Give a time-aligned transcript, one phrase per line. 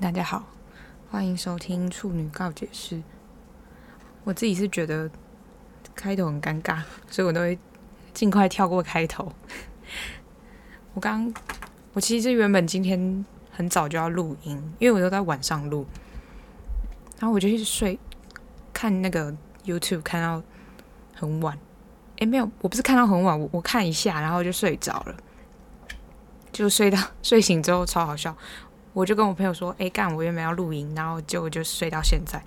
[0.00, 0.42] 大家好，
[1.10, 3.02] 欢迎收听处女告解室。
[4.24, 5.10] 我自己是觉得
[5.94, 6.80] 开头很尴尬，
[7.10, 7.58] 所以我都会
[8.14, 9.30] 尽快跳过开头。
[10.94, 11.30] 我刚，
[11.92, 15.86] 我其实原本今天很早就要录音，因为我都在晚上录，
[17.18, 17.98] 然后我就去睡，
[18.72, 19.36] 看那个
[19.66, 20.42] YouTube 看到
[21.14, 21.58] 很晚。
[22.20, 25.14] 诶，没有，我不是看到很晚，我我看一下，然后就睡着了，
[26.50, 28.34] 就睡到睡醒之后超好笑。
[28.92, 32.42] 我就跟我朋友说：“哎，干，我原本要录音，然后就就睡到现在。”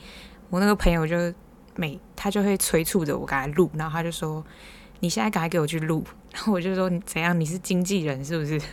[0.49, 1.33] 我那个朋友就
[1.75, 4.45] 每他就会催促着我赶快录，然后他就说
[4.99, 6.03] ：“你现在赶快给我去录。”
[6.33, 7.39] 然后我就说：“你怎样？
[7.39, 8.61] 你是经纪人是不是？”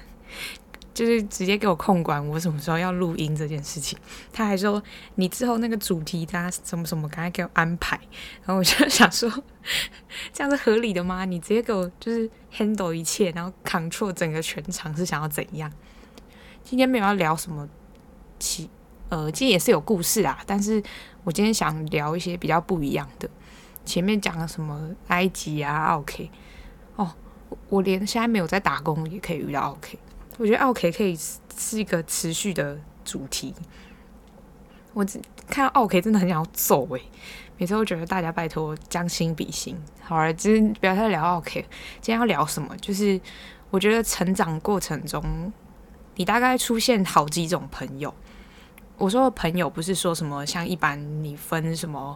[0.92, 3.96] 就是直接给我控管我什么时候要录音这件事情。
[4.32, 4.82] 他还说
[5.14, 7.98] ：“你之后那个主题他什么什么，赶快给我安排。”
[8.44, 9.30] 然后我就想说
[10.34, 11.24] ：“这样是合理的吗？
[11.24, 15.72] 你直接给我就是 handle 一切，然后 control 整个全场是想要怎样？”
[16.62, 17.68] 今天没有要聊什么
[18.38, 18.70] 其，
[19.08, 20.82] 呃，今天也是有故事啊，但是
[21.24, 23.28] 我今天想聊一些比较不一样的。
[23.84, 26.30] 前面讲了什么埃及啊、奥 K，
[26.96, 27.12] 哦，
[27.68, 29.98] 我连现在没有在打工也可以遇到奥 K，
[30.38, 31.18] 我觉得奥 K 可以
[31.56, 33.52] 是一个持续的主题。
[34.92, 37.02] 我只看到奥 K 真的很想要揍诶、
[37.58, 39.76] 每次都觉得大家拜托将心比心。
[40.02, 41.62] 好了，今天不要再聊奥 K，
[42.00, 42.76] 今天要聊什么？
[42.76, 43.20] 就是
[43.70, 45.52] 我觉得成长过程中。
[46.20, 48.14] 你大概出现好几种朋友。
[48.98, 52.14] 我说的朋友不是说什么像一般你分什么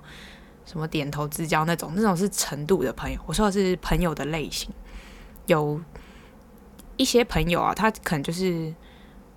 [0.67, 3.19] 什么点头之交那种，那种是程度的朋友。
[3.25, 4.71] 我说的是朋友的类型。
[5.47, 5.81] 有
[6.99, 8.75] 一些朋友啊，他可能就是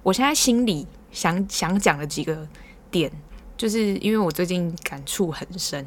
[0.04, 2.46] 我现在心里想想讲的几个
[2.92, 3.10] 点，
[3.56, 5.82] 就是因为我最近感触很深，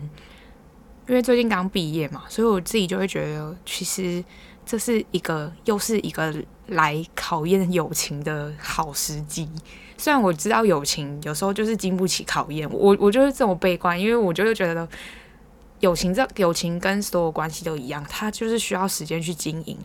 [1.06, 4.24] 因为最近刚毕业嘛，所以我自己就会觉得其实。
[4.62, 6.32] 这是一个又是一个
[6.70, 9.48] 来考验友情的好时机。
[9.96, 14.88] 虽然我知道友情有时候就是经不起考验，我我就是这么悲观，因为我就是觉得
[15.80, 19.76] 友情这友情跟所有关系都一样，它就是需要时间去经营。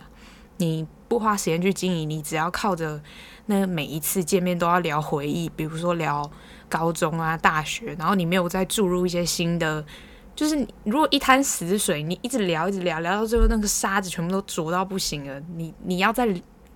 [0.57, 3.01] 你不花时间去经营，你只要靠着
[3.47, 6.31] 那每一次见面都要聊回忆，比如说聊
[6.69, 9.85] 高中啊、大学，然后你没有再注入一些新的。
[10.33, 16.25] 就是如果一滩死水，你一直聊一直聊，聊到最后那个沙子全部都浊到不行了，你你要再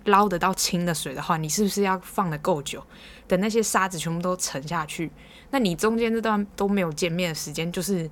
[0.09, 2.83] 捞得到清的水的话，你是不是要放得够久？
[3.27, 5.11] 等那些沙子全部都沉下去，
[5.51, 8.09] 那你中间这段都没有见面的时间，就是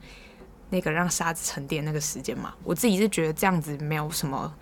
[0.70, 2.54] 那个让沙子沉淀那个时间嘛。
[2.64, 4.54] 我自己是觉得这样子没有什么，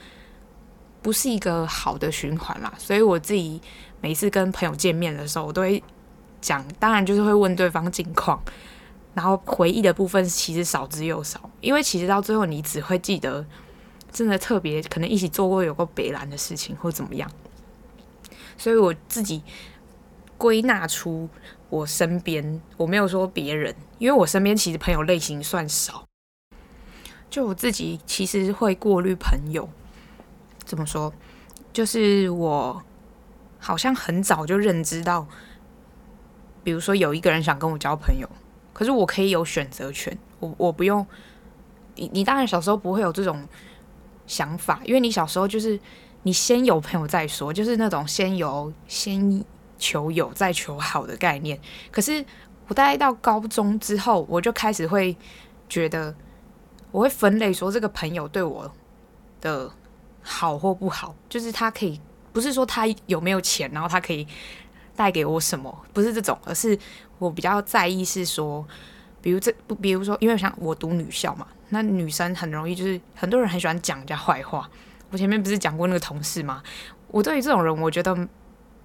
[1.01, 2.73] 不是一个好的循环啦。
[2.77, 3.61] 所以我自己
[4.01, 5.83] 每次跟朋友见面的时候，我都会
[6.41, 8.41] 讲，当然就是会问对方近况。
[9.13, 13.45] 然后回忆的部分其实少之又少，因为其实到最后你只会记得
[14.15, 17.29] 真的特别可能一起做过有过北兰的事情或怎么样。
[18.57, 19.43] 所以我自己
[20.37, 21.27] 归纳出
[21.69, 26.07] 我身边，我没有说别人，因为我身边其实朋友类型算少。
[27.29, 29.67] 就我自己其实会过滤朋友，
[30.63, 31.13] 怎么说？
[31.73, 32.81] 就是我
[33.59, 35.27] 好像很早就认知到，
[36.63, 38.29] 比如说有一个人想跟我交朋友。
[38.71, 41.05] 可是我可以有选择权，我我不用
[41.95, 42.09] 你。
[42.13, 43.47] 你当然小时候不会有这种
[44.27, 45.79] 想法，因为你小时候就是
[46.23, 49.43] 你先有朋友再说，就是那种先有先
[49.77, 51.59] 求有再求好的概念。
[51.91, 52.23] 可是
[52.67, 55.15] 我大概到高中之后，我就开始会
[55.69, 56.13] 觉得
[56.91, 58.71] 我会分类说这个朋友对我
[59.41, 59.71] 的
[60.21, 61.99] 好或不好，就是他可以
[62.33, 64.27] 不是说他有没有钱，然后他可以。
[64.97, 65.85] 带给我什么？
[65.91, 66.79] 不是这种，而是
[67.17, 68.65] 我比较在意是说，
[69.21, 74.69] 比如这不，比如说，因为像我读女校嘛，那女生很容易就是很多人很喜欢讲人家坏话。
[75.09, 76.61] 我前面不是讲过那个同事吗？
[77.07, 78.27] 我对于这种人，我觉得，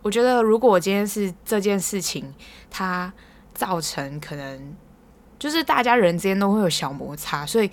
[0.03, 2.33] 我觉得如果今天是这件事情，
[2.71, 3.13] 它
[3.55, 4.77] 造成可能
[5.39, 7.71] 就是大家人之间都会有小摩擦，所以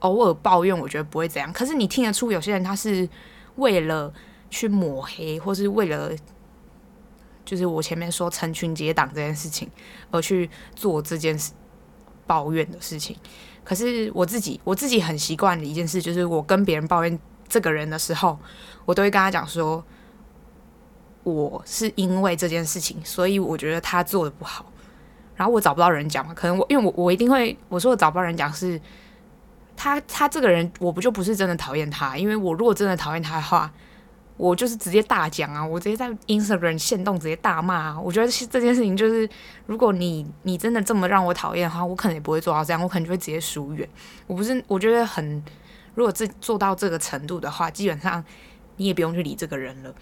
[0.00, 1.52] 偶尔抱怨，我觉得不会怎样。
[1.52, 3.08] 可是你听得出有些人他是
[3.56, 4.12] 为了
[4.50, 6.10] 去抹黑，或是为了。
[7.44, 9.70] 就是我前面说成群结党这件事情，
[10.10, 11.52] 而去做这件事
[12.26, 13.16] 抱怨的事情。
[13.66, 17.18] 可是我自己，我自己很习惯的一件事，就是我跟别人抱怨
[17.48, 18.38] 这个人的时候，
[18.84, 19.84] 我都会跟他讲说，
[21.24, 24.64] 我是因为这件事情，所以我觉得他做的不好。
[25.34, 28.80] 然后我找不到人讲嘛，可能我因为我我一定会我说我找不到人讲，是
[29.76, 33.72] 他他这个人，我不就不是真的讨厌他，因为我如果真的讨厌他的话。
[34.36, 35.64] 我就是直接大讲啊！
[35.66, 38.00] 我直接在 Instagram 限动直接大骂啊！
[38.00, 39.28] 我觉得这件事情就是，
[39.66, 43.88] 如果你你真的这么让我讨厌的话，我可能也不会做到这样，我可能就会直接疏远。
[44.26, 45.42] 我不是我觉得很，
[45.94, 48.22] 如果这做到这个程度的话，基本上
[48.76, 49.94] 你也不用去理这个人了。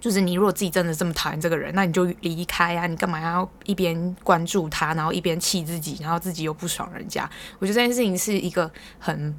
[0.00, 2.86] 就是你如果自己真的这么讨厌这个人，那你就离开啊！
[2.86, 7.28] 你干嘛要一边关注他，然后一边气自己，然后自己又不爽人家？
[7.58, 9.34] 我觉得这件事情是一个很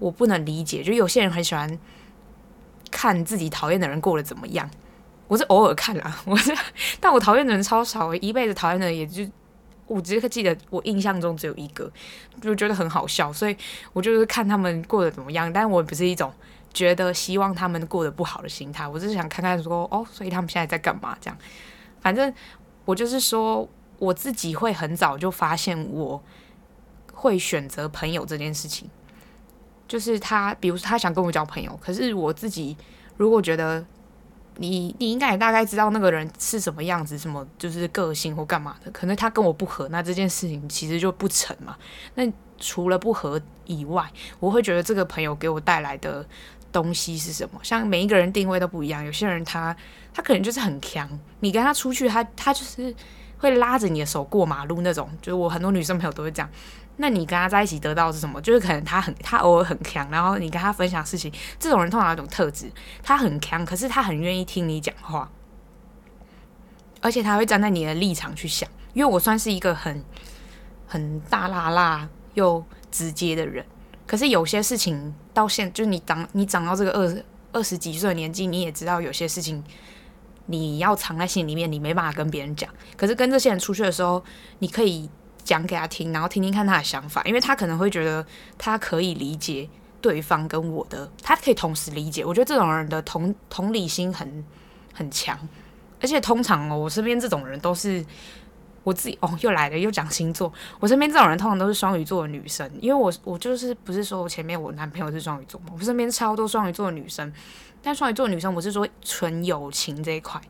[0.00, 0.82] 我不能理解。
[0.82, 1.78] 就有些人很喜欢
[2.90, 4.68] 看自己讨厌的人过得怎么样，
[5.28, 6.54] 我是偶尔看啦， 我是，
[7.00, 9.26] 但我讨厌的人超少，我一辈子讨厌的人也就
[9.86, 11.90] 我只记得我印象中只有一个，
[12.40, 13.56] 就觉得很好笑，所以
[13.92, 16.32] 我就是看他们过得怎么样，但我不是一种。
[16.74, 21.16] 觉得希望他们过得不好的心态，我只是想看看说哦，所以他们现在在干嘛？
[21.18, 21.38] 这样，
[22.02, 22.30] 反正
[22.84, 23.66] 我就是说，
[23.98, 26.22] 我自己会很早就发现我
[27.14, 28.90] 会选择朋友这件事情，
[29.88, 32.76] 就是他，比如说他想跟我交朋友，可是我自己
[33.16, 33.84] 如果觉得
[34.56, 41.76] 你你应该也大概知道那个人是什么样子，什么就是个性或干嘛的，可能他跟我不合，那这件事情其实就不成嘛。
[42.14, 42.24] 那
[42.58, 44.10] 除了不合以外，
[44.40, 46.26] 我会觉得这个朋友给我带来的。
[46.72, 47.60] 东西是什么？
[47.62, 49.02] 像每一个人定位都不一样。
[49.02, 49.74] 有些人他
[50.12, 51.08] 他可能就是很强，
[51.40, 52.94] 你跟他出去，他他就是
[53.38, 55.08] 会拉着你的手过马路那种。
[55.22, 56.50] 就是我很多女生朋友都会这样。
[56.98, 58.40] 那你跟他在一起得到是什么？
[58.40, 62.70] 就是可能他很他偶尔很强，然后你跟他分享事情，这种人通常有一种特质，
[63.02, 65.30] 他很强，可是他很愿意听你讲话，
[67.00, 68.68] 而且他会站在你的立场去想。
[68.94, 70.02] 因为我算是一个很
[70.86, 73.62] 很大辣辣又直接的人。
[74.06, 77.22] 可是有些事情到现，就是你长你长到这个二
[77.52, 79.62] 二十几岁的年纪，你也知道有些事情
[80.46, 82.70] 你要藏在心里面，你没办法跟别人讲。
[82.96, 84.24] 可是跟这些人出去的时候，
[84.60, 85.10] 你可以
[85.46, 88.26] 讲给他听，然后听听看他的想法，因为他可能会觉得
[88.58, 89.66] 他可以理解
[90.02, 92.22] 对方跟我的，他可以同时理解。
[92.22, 94.44] 我觉得这种人的同同理心很
[94.92, 95.38] 很强，
[96.02, 98.04] 而且通常哦，我身边这种人都是。
[98.86, 100.52] 我自己哦，又来了，又讲星座。
[100.78, 107.32] 我身边这种人通常都是双鱼座的女生，因为我我就是不是说我前面我男朋友是双鱼座嘛，我身边超多双鱼座的女生。
[107.82, 110.40] 但双鱼座女生，我是说纯友情这一块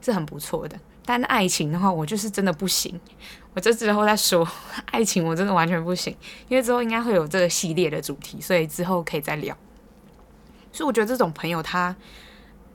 [0.00, 2.98] 是很不错的，但爱情的话，我就是真的不行。
[3.52, 4.46] 我这之后再说，
[4.90, 6.16] 爱情我真的完全不行，
[6.48, 9.56] 因为之后应该会有这个系列的主题，所以之后可以再聊。
[10.72, 11.94] 所以我觉得这种朋友他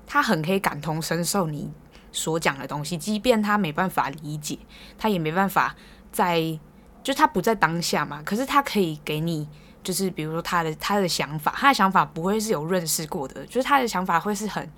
[0.07, 1.69] 他很可以感同身受你
[2.11, 4.57] 所讲的东西，即便他没办法理解，
[4.97, 5.75] 他也没办法
[6.11, 6.57] 在，
[7.03, 8.21] 就他不在当下嘛。
[8.23, 9.45] 可是他可以给你，
[9.83, 14.71] 就是比如说他的他的想法，他的想法不会是有认识过的，就是他的想法会是很，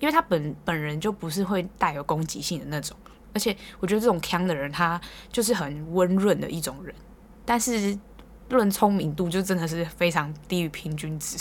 [0.00, 2.96] 因为他本本人就不是会带有攻击性的那种。
[3.32, 5.00] 而且我觉得这种锵的人，他
[5.30, 6.92] 就是很温润的一种人，
[7.44, 7.96] 但是。
[8.50, 11.38] 论聪明度就真的是非常低于平均值，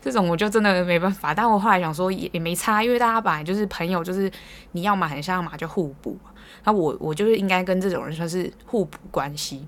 [0.00, 1.34] 这种我就真的没办法。
[1.34, 4.30] 但我后来想说也也没差，因为大家本来就是朋友，就是
[4.70, 6.16] 你要嘛很像，要么就互补。
[6.62, 9.66] 那我我就是应该跟这种人算是互补关系。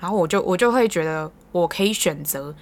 [0.00, 2.54] 然后我就我就会觉得我可以选择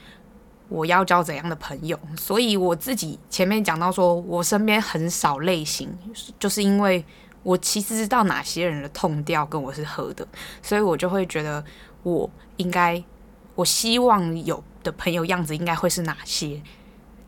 [0.70, 1.98] 我要交怎样的朋友。
[2.16, 5.90] 所以我自己前面讲到说我身边很少类型，
[6.38, 7.04] 就是因为
[7.42, 10.26] 我其实知道哪些人的 tone 调跟我是合的，
[10.62, 11.62] 所以我就会觉得。
[12.02, 13.04] 我应该，
[13.54, 16.58] 我希望有的朋友样子应该会是哪些？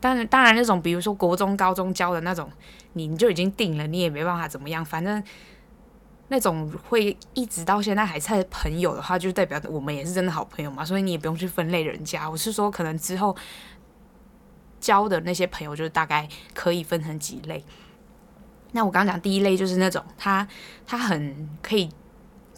[0.01, 2.49] 当然，当然那种比如说国中、高中交的那种，
[2.93, 4.83] 你就已经定了，你也没办法怎么样。
[4.83, 5.23] 反正
[6.29, 10.83] 那种会一直到现在还是朋友的话，就代表我们也是真的好朋友嘛。
[10.83, 12.29] 所以你也不用去分类人家。
[12.29, 13.35] 我是说，可能之后
[14.79, 17.63] 交的那些朋友，就是大概可以分成几类。
[18.71, 20.47] 那我刚刚讲第一类就是那种他
[20.87, 21.89] 他很可以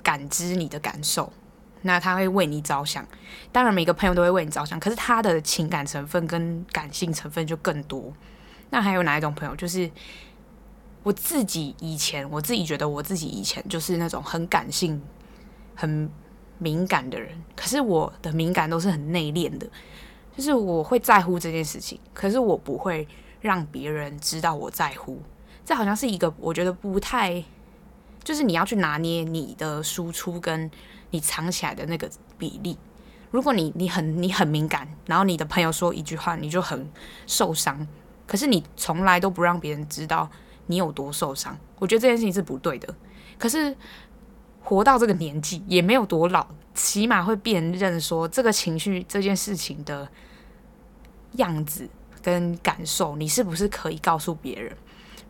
[0.02, 1.32] 感知你的感受。
[1.82, 3.08] 那他会为你着想，
[3.52, 8.12] 当然每个朋友都会为你着想，可是他的情感成分跟感性成分就更多。
[8.72, 9.56] 那还有哪一种朋友？
[9.56, 9.88] 就是
[11.06, 15.00] 我自己以前，我自己觉得我自己以前就是那种很感性、
[15.76, 16.10] 很
[16.58, 19.68] 敏感的人，可是我的敏感都是很内敛的，
[20.36, 23.08] 就是我会在乎这件事情，可是我不会
[23.40, 25.22] 让别人知道我在乎。
[25.64, 27.44] 这好像是一个我觉得不太，
[28.24, 30.72] 就是你要去拿捏你的输出跟。
[31.12, 32.78] 你藏起来的那个比例，
[33.32, 36.92] 如果你你很你很敏感，然后你的朋友说一句话，你就很
[37.26, 37.88] 受伤，
[38.28, 40.30] 可是你从来都不让别人知道
[40.68, 42.94] 你有多受伤，我觉得这件事情是不对的。
[43.38, 43.76] 可是
[44.62, 50.08] 活到这个年纪也没有多老，起码会辨认说这个情绪这件事情的
[51.34, 51.90] 样子
[52.22, 54.76] 跟感受，你是不是可以告诉别人？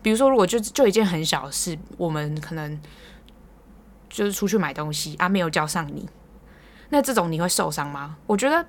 [0.02, 2.80] 比如说，如果就就一件很小的事，我们可能。
[4.08, 6.08] 就是出去买东西啊，没有叫上你，
[6.88, 8.16] 那这种你会受伤吗？
[8.26, 8.66] 我觉得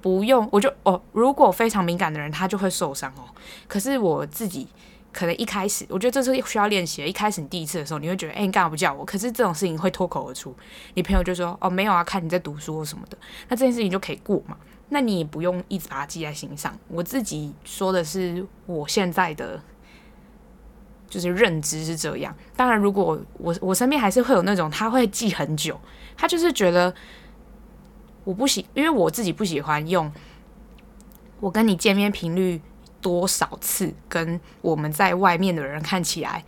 [0.00, 3.26] 不用，我就哦，如果非常敏感的人，他就会受伤哦。
[3.66, 4.68] 可是我自己
[5.14, 7.08] 可能一开始，我觉得这是需要练习的。
[7.08, 9.04] 一开始你第一次的时候，你会觉得，哎，你干嘛不叫我？
[9.04, 10.54] 可是这种事情会脱口而出，
[10.94, 13.16] 你朋友就说，哦，没有啊，看你在读书或什么的，
[13.48, 14.56] 那这件事情就可以过嘛。
[14.90, 16.78] 那你也不用一直把它记在心上。
[16.88, 19.58] 我自己说的是我现在的
[21.08, 22.36] 就是认知是这样。
[22.54, 25.80] 当然，如果我我身边还是会有那种他会记很久，
[26.16, 26.94] 他就是觉得
[28.24, 30.12] 我不喜，因为我自己不喜欢用
[31.40, 32.60] 我跟你见面频率
[33.04, 36.42] 多少次，跟我们在外面的人看起来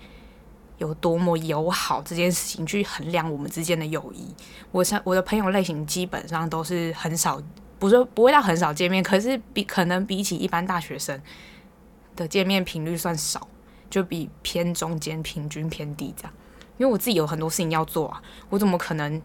[0.78, 4.34] 有多么友好这件事情去衡量我们之间的友谊。
[4.72, 7.42] 我想我的朋友类型基本上都是很少，
[7.78, 11.20] 不是不会到很少见面，可是比可能比起一般大学生
[12.16, 13.46] 的见面频率算少。
[13.88, 16.32] 就比偏中间平均偏低这样，
[16.76, 18.20] 因为我自己有很多事情要做啊，
[18.50, 19.22] 我怎么可能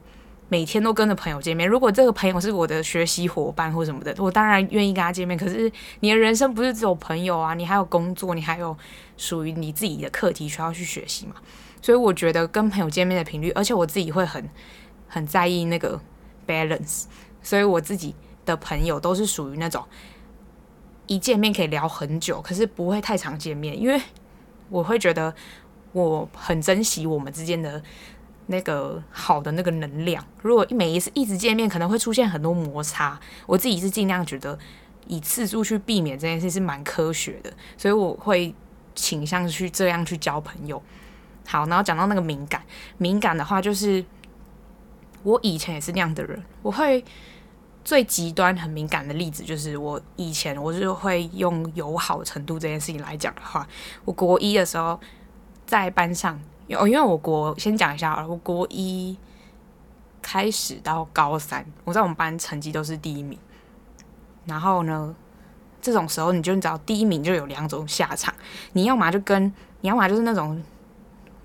[0.51, 1.65] 每天都跟着朋友见面？
[1.65, 5.37] 如果这个朋友是我的学习伙伴或什么的，我当然愿意跟他见面。
[5.37, 8.77] 可是你的人生不是只有朋友啊，你还有工作，你还有
[9.15, 11.35] 属于你自己的课题需要去学习嘛。
[11.81, 14.49] 所以我觉得跟朋友见面的频率，而且我自己会很
[15.07, 15.97] 很在意那个
[16.45, 17.05] balance，
[17.41, 18.13] 所以我自己
[18.45, 19.81] 的朋友都是属于那种
[21.07, 24.01] 一见面可以聊很久，可是不会太常见面，因为。
[24.69, 25.35] 我会觉得
[25.91, 27.83] 我很珍惜我们之间的
[28.47, 30.25] 那个好的那个能量。
[30.41, 33.19] 如果每一次一直见面，可能会出现很多摩擦。
[33.45, 34.57] 我自己是尽量觉得
[35.07, 38.53] 以次数去避免这件事是蛮科学的，所以我会
[38.95, 40.81] 倾向去这样去交朋友。
[41.45, 42.61] 好，然后讲到那个敏感，
[42.97, 44.03] 敏感的话就是
[45.23, 47.03] 我以前也是那样的人，我会。
[47.83, 53.67] 最极端很敏感的例子就是我以前我就会用友好程度这件事情来讲的话，
[54.05, 54.99] 我国一的时候
[55.65, 56.39] 在班上，
[56.75, 59.17] 哦，因为我国先讲一下，我国一
[60.21, 63.37] 开始到高三，我在我们班成绩都是第一名。
[64.45, 65.15] 然后呢，
[65.81, 68.33] 这种时候你就你知道第一名就有两种下场，
[68.73, 70.61] 你要么就跟，你要么就是那种。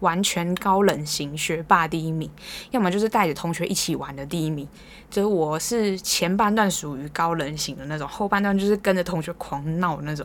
[0.00, 2.30] 完全高冷型学霸第一名，
[2.71, 4.68] 要么就是带着同学一起玩的第一名。
[5.09, 10.25] 就是我是前半段属于高冷型的那种，后半段就是跟着同学狂闹的那种。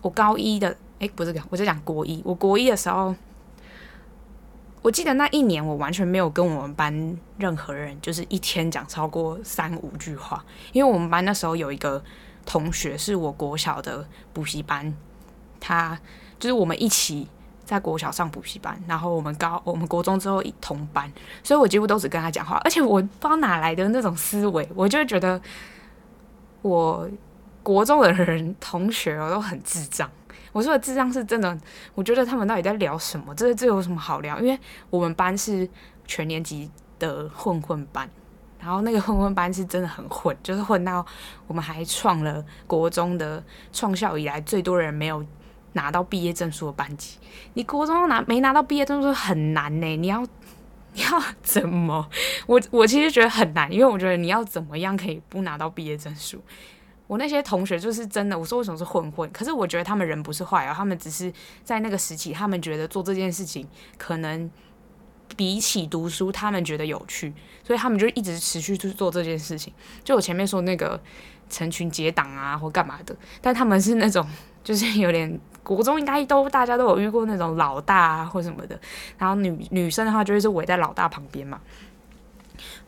[0.00, 2.22] 我高一的，诶，不是，我在讲国一。
[2.24, 3.12] 我国一的时候，
[4.84, 10.44] 我记得那一年我完全没有跟我们班任何人，就是一天讲超过三五句话。
[10.72, 12.04] 因为我们班那时候有一个
[12.44, 14.94] 同学是我国小的补习班，
[15.58, 15.98] 他
[16.38, 17.26] 就是我们一起。
[17.64, 21.10] 在国小上补习班，然后我们高我们国中之后一同班，
[21.42, 25.40] 所以我几乎都只跟他讲话，而且我不知道哪来的那种思维，我就觉得
[26.60, 27.08] 我
[27.62, 30.10] 国中的人同学我都很智障。
[30.54, 31.58] 我说的智障是真的，
[31.94, 33.34] 我觉得他们到底在聊什么？
[33.34, 34.40] 这这有什么好聊？
[34.40, 34.58] 因为
[34.88, 35.68] 我们班是
[36.06, 38.08] 全年级的混混班，
[38.60, 41.04] 然后那个混混班是真的很混，就是混到
[41.46, 43.42] 我们还创了国中的
[43.72, 45.22] 创校以来最多人没有。
[45.76, 47.18] 拿到毕业证书的班级，
[47.54, 49.96] 你国中拿没拿到毕业证书很难呢？
[49.96, 50.24] 你要
[50.92, 52.08] 你要怎么？
[52.46, 56.40] 我我其实觉得很难，因为我觉得你要怎么样可以不拿到毕业证书？
[57.06, 59.30] 我那些同学就是真的，我说为什么是混混？
[59.32, 61.32] 可是我觉得他们人不是坏啊，他们只是
[61.62, 63.66] 在那个时期，他们觉得做这件事情
[63.98, 64.50] 可能
[65.36, 67.32] 比起读书，他们觉得有趣，
[67.62, 69.72] 所以他们就一直持续去做这件事情。
[70.02, 71.00] 就我前面说那个
[71.48, 74.26] 成群结党啊，或干嘛的，但他们是那种
[74.62, 75.40] 就是有点。
[75.64, 78.78] 国中应该都大家都有遇过那种老大啊或什么的，
[79.16, 81.58] 然后女女生的话就会是围在老大旁边嘛。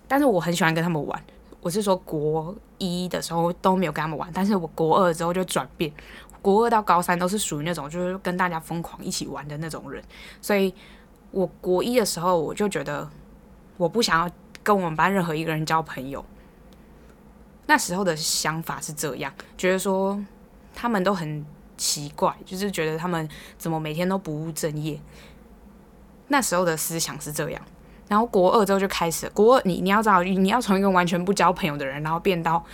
[0.07, 1.25] 但是我很喜欢跟他们玩，
[1.67, 5.93] 我是说国一的时候都没有跟他们玩，但是我国二之后就转变，
[6.41, 10.01] 国二到高三都是属于那种就是跟大家疯狂一起玩的那种人。
[10.41, 10.73] 所以
[11.33, 13.11] 我国一的时候我就觉得
[13.77, 14.33] 我不想要
[14.63, 16.25] 跟我们班任何一个人交朋友。
[17.67, 20.25] 那时候的想法是这样，觉得说
[20.73, 21.45] 他们都很。
[21.79, 24.99] 奇怪，就是觉得他们怎么每天都不务正业。
[26.29, 27.61] 那时候的思想是这样，
[28.09, 32.65] 然后国二之后就开始，国二你你要知道，你要从一个完全不交朋友的人，然后变到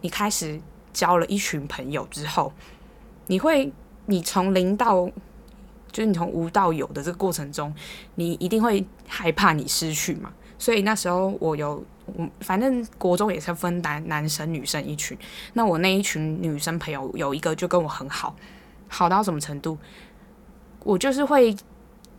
[0.00, 0.60] 你开始
[0.92, 2.52] 交了一群朋友之后，
[3.28, 3.72] 你会，
[4.06, 5.06] 你从零到，
[5.92, 7.72] 就是你从无到有的这个过程中，
[8.16, 10.32] 你一定会害怕你失去嘛。
[10.58, 15.16] 所以那时候我有，我反正国中也是分男男生女生一群。
[15.54, 18.34] 那我那一群女生朋友有一个就跟我很好，
[18.88, 19.78] 好到什么程度？
[20.84, 21.56] 我就是会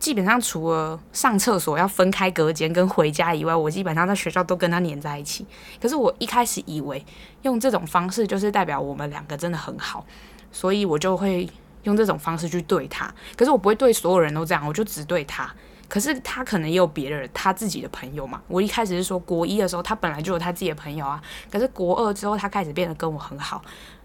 [0.04, 5.46] 基本上除了上厕所要分开隔间跟回家以外，我基本上在学校都跟他黏在一起。
[5.80, 7.02] 可是我一开始以为
[7.40, 10.04] 用这种方式就是代表我们两个真的很好，
[10.52, 11.48] 所以我就会
[11.84, 13.10] 用这种方式去对他。
[13.34, 15.50] 可是我不会对所有人都这样，我就只对他。
[15.88, 18.42] 可是他可能也有别的人，他自己的朋友嘛。
[18.46, 21.18] 我一开始是说国一的时候，他本来就有他自己的朋友啊。
[21.50, 23.62] 可是国二之后，他开始变得跟我很好，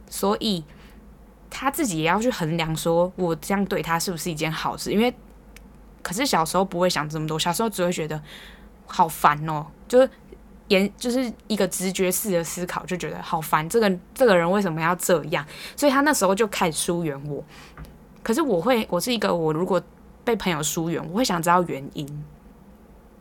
[0.09, 0.63] 所以
[1.49, 4.93] 他自己也要去衡量，说我这样对他是不是一件好事。
[4.93, 5.13] 因为，
[6.01, 8.21] 可是小时候不会想这么多，小时候只会觉得
[8.85, 10.09] 好烦哦，就是
[10.67, 15.45] 也就是一个直觉式的思考，就觉得好烦，这个这个人为什么要这样？
[15.75, 17.43] 所以他那时候就开始疏远我。
[18.21, 19.81] 可是我会，我是一个我如果。
[20.25, 22.23] 被朋友疏远，我会想知道原因。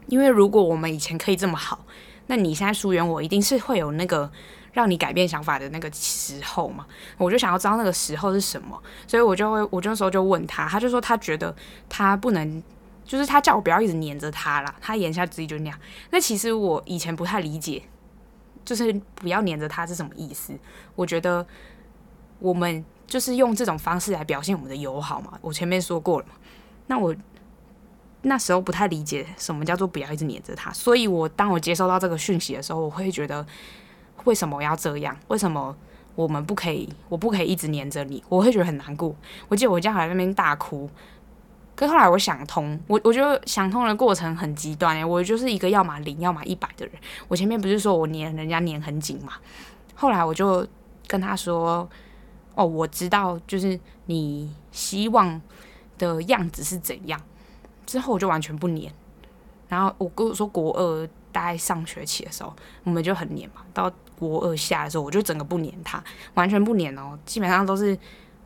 [0.08, 1.82] 因为如果我们以前可以这么好，
[2.26, 4.30] 那你现在疏远我，一定是会有那个
[4.78, 6.87] 让你改变想法的那个时候嘛？
[7.16, 11.52] 我就想要知道那个时候是什么，所以我就会，我那时候就问他，他就说他觉得
[11.88, 12.62] 他不能，
[13.04, 15.76] 就是他叫我不要一直黏着他啦，他言下之意就那样。
[16.12, 17.82] 那其实我以前不太理解，
[18.64, 20.56] 就是不要黏着他是什么意思？
[20.94, 21.44] 我觉得
[22.38, 25.37] 我们就是用这种方式来表现我们的友好嘛。
[25.40, 26.35] 我前面说过了嘛，
[26.87, 27.12] 那我。
[28.23, 33.47] 那时候不太理解什么叫做不要一直黏着他，所以我当我接收到这个讯息的时候，我会觉得
[34.25, 35.16] 为什么要这样？
[35.28, 35.75] 为什么
[36.14, 36.88] 我们不可以？
[37.08, 38.22] 我不可以一直黏着你？
[38.28, 39.14] 我会觉得很难过。
[39.48, 40.88] 我记得我家还在那边大哭，
[41.76, 46.94] 可后来我想通，我我觉得想通的过程很极端诶，我就是一个要么零要么一百的人。
[47.28, 49.34] 我前面不是说我黏人家黏很紧嘛？
[49.94, 50.66] 后来我就
[51.06, 51.88] 跟他说
[52.54, 55.40] ：“哦，我知道，就是你希望
[55.96, 57.20] 的样子是怎样。”
[57.87, 58.92] 之后我就完全不黏，
[59.68, 63.62] 然后我跟我说国二大概上学期的时候，我们就很黏嘛。
[63.72, 66.02] 到国二下的时候，我就整个不黏他，
[66.34, 67.18] 完全不黏哦。
[67.25, 67.96] 基本上都是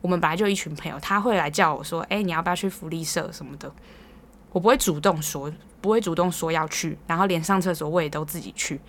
[0.01, 3.71] 我们本来就一群朋友，他会来叫我说：“哎、你要不要去福利社什么的？”
[4.51, 5.51] 我不会主动说，
[5.81, 8.79] 不会主动说要去，然后连上厕所我也都自己去，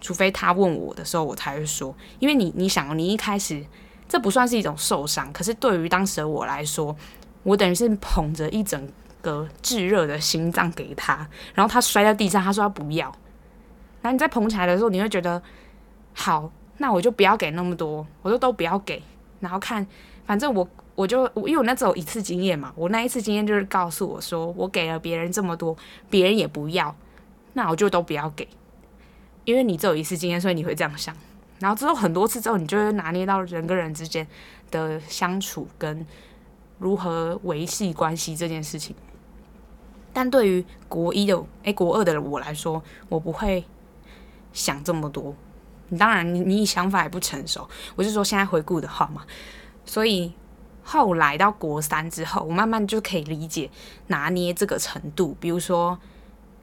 [0.00, 1.94] 除非他问我的时候，我才会说。
[2.18, 3.64] 因为你你想，你一开始
[4.08, 6.96] 这不算是一种受伤，可是对于当时的我来说，
[7.42, 8.88] 我等于是捧着一整。
[9.22, 13.04] 个炙热的心脏给他，然后他摔在地上，他说他不要。
[14.00, 15.42] 然后你再捧起来的时候，你会觉得
[16.12, 19.02] 好，那我就不要给那么多，我就都不要给。
[19.40, 19.86] 然后看，
[20.26, 25.76] 反正我我就因为我那只有一次经验嘛，我那一次经验就是告诉我说，我给了别人这么多，
[26.10, 26.94] 别人也不要，
[27.54, 28.46] 那我就都不要给。
[29.44, 31.16] 因为你只有一次经验，所以你会这样想。
[31.58, 34.26] 然后之后很多次之后，你就会拿捏到人跟人之间
[34.70, 36.06] 的相处跟
[36.78, 38.94] 如何维系关系这件事情。
[40.12, 43.64] 但对于国一的诶、国二的我来说，我不会
[44.52, 45.34] 想这么多。
[45.90, 47.68] 你当然你，你想法也不成熟。
[47.94, 49.22] 我是说，现在回顾的话嘛，
[49.84, 50.32] 所以
[50.82, 53.70] 后来到国三之后，我慢慢就可以理解
[54.06, 55.36] 拿捏这个程度。
[55.38, 55.98] 比如说，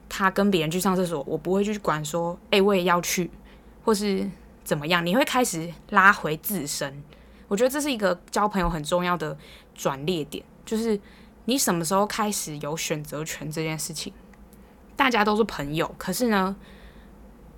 [0.08, 3.30] 他跟别人去上厕所，我不会去管说，诶、欸，我也要去，
[3.84, 4.28] 或是
[4.64, 5.06] 怎么样。
[5.06, 7.02] 你会开始拉回自身。
[7.46, 9.38] 我觉得这是一个交朋友很重要的
[9.74, 11.00] 转捩点，就是。
[11.44, 14.12] 你什么时候开始有选择权这件事情？
[14.94, 16.54] 大家都是朋友，可是呢，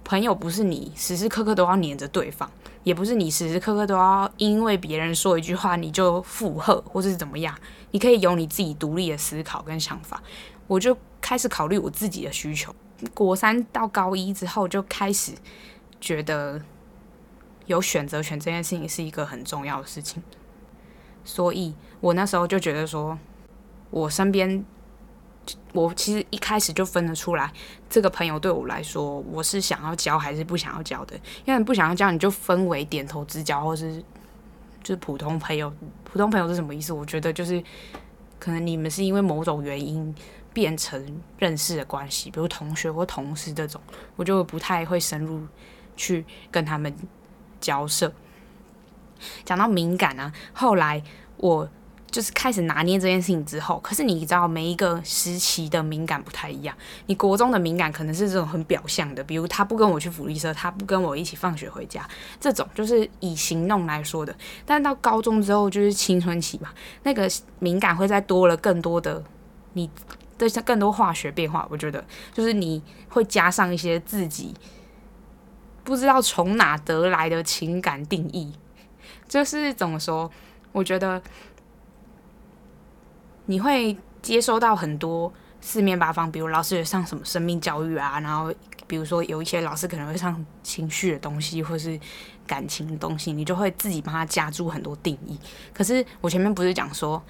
[0.04, 2.50] 朋友不是你时时刻刻都要黏着对方，
[2.82, 7.56] 也不是你时时刻刻都要因为别人说一句话你就附和或是怎么样。
[7.90, 10.22] 你可以有你自己独立的思考跟想法。
[10.66, 12.74] 我就开始考虑我自己的需求。
[13.14, 15.32] 国三到高一之后，就开始
[16.00, 16.60] 觉得
[17.66, 20.22] 有选择权这件事情是一个很重要的事情，
[21.24, 23.18] 所以我那时候就觉得说。
[23.92, 24.64] 我身边，
[25.72, 27.52] 我其实一开始就分得出来，
[27.88, 31.14] 这个朋友对我来说，我是想要交还是不想要交的。
[31.44, 34.02] 因为不想要交，你就分为点头之交，或是
[34.82, 35.72] 就是普通朋友。
[36.04, 36.92] 普通朋友是什么意思？
[36.92, 37.62] 我觉得就是
[38.38, 40.14] 可能你们是因为某种原因
[40.52, 43.80] 变成认识的关系，比如同学或同事这种，
[44.16, 45.46] 我就不太会深入
[45.96, 46.94] 去跟他们
[47.60, 48.12] 交涉。
[49.44, 51.02] 讲到敏感啊，后来
[51.36, 51.68] 我。
[52.11, 56.77] 就是开始拿捏这件事情之后，可是你知道每一个时期的敏感不太一样。
[57.07, 62.05] 你国中的敏感可能是这种很表象的，比如他不跟我去福利社，他不跟我一起放学回家，
[62.40, 64.35] 这种就是以行动来说的。
[64.66, 66.70] 但到高中之后就是青春期嘛，
[67.05, 69.23] 那个敏感会再多了更多的
[69.75, 69.88] 你
[70.37, 71.64] 的更多化学变化。
[71.70, 74.53] 我觉得就是你会加上一些自己
[75.85, 78.53] 不知道从哪得来的情感定义，
[79.29, 80.29] 就是怎么说？
[80.73, 81.23] 我觉得。
[83.50, 88.54] 你会接收到很多四面八方，比如老师有上什么生命教育啊，然后
[88.86, 91.98] 比如说有一些老师可能会上情绪的东西，或是
[92.46, 95.36] 感情的东西，你就会自己帮他加注很多定义。
[95.74, 97.20] 可是我前面不是讲说，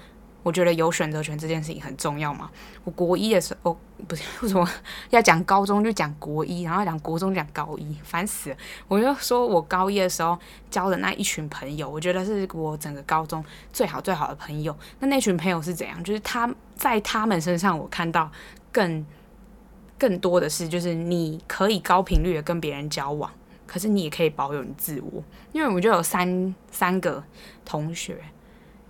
[0.43, 2.49] 我觉得有选择权这件事情很重要嘛。
[2.83, 3.77] 我国一的时候，哦，
[4.07, 4.67] 不是 为什么
[5.11, 8.57] 要讲高中就讲国一，然后讲国中讲高一，烦死了。
[8.87, 10.37] 我就说我高一的时候
[10.69, 14.75] 交的那一群朋友，我觉得是我整个高中最好最好的朋友。
[14.99, 16.03] 那那群朋友是怎样？
[16.03, 18.31] 就是他在他们身上，我看到
[18.71, 19.05] 更
[19.99, 23.31] 更多的是，就是你可以高频率的跟别人交往，
[23.67, 25.23] 可是你也可以保有你自我。
[25.53, 27.23] 因为我就有三三个
[27.63, 28.17] 同学。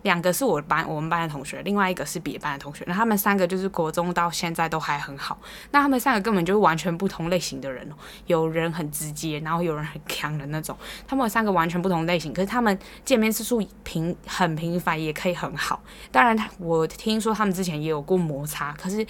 [0.04, 2.84] 两个是我班我们班的同学，另外一个是别班的同学。
[2.88, 5.38] 那他们三个就是国中到现在都还很好。
[5.72, 7.96] 那他们三个根本就是完全不同类型的人哦。
[8.26, 10.76] 有人很直接，然后有人很强的那种。
[11.08, 15.82] 他们三个完全不同类型，可是他们见面次数频很频繁，也可以很好。
[16.12, 18.74] 当然，我听说他们之前也有过摩擦。
[18.74, 19.06] 可是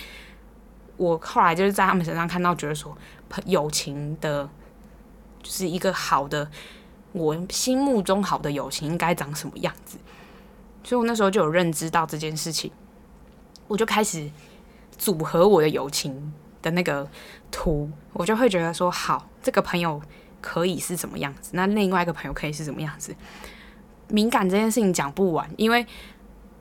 [0.97, 2.95] 我后来就是在他们身上看到，觉得说
[3.45, 4.49] 友情的，
[5.41, 6.49] 就是一个好的，
[7.13, 9.97] 我心目中好的友情应该长什么样子。
[10.83, 12.71] 所以我那时候就有认知到这件事情，
[13.67, 14.29] 我就开始
[14.97, 17.07] 组合我的友情的那个
[17.51, 20.01] 图，我就会觉得说，好，这个朋友
[20.41, 23.15] 可以是什么样子，那另外一个朋友可以是什么样子。
[24.07, 25.85] 敏感这件事情讲不完，因为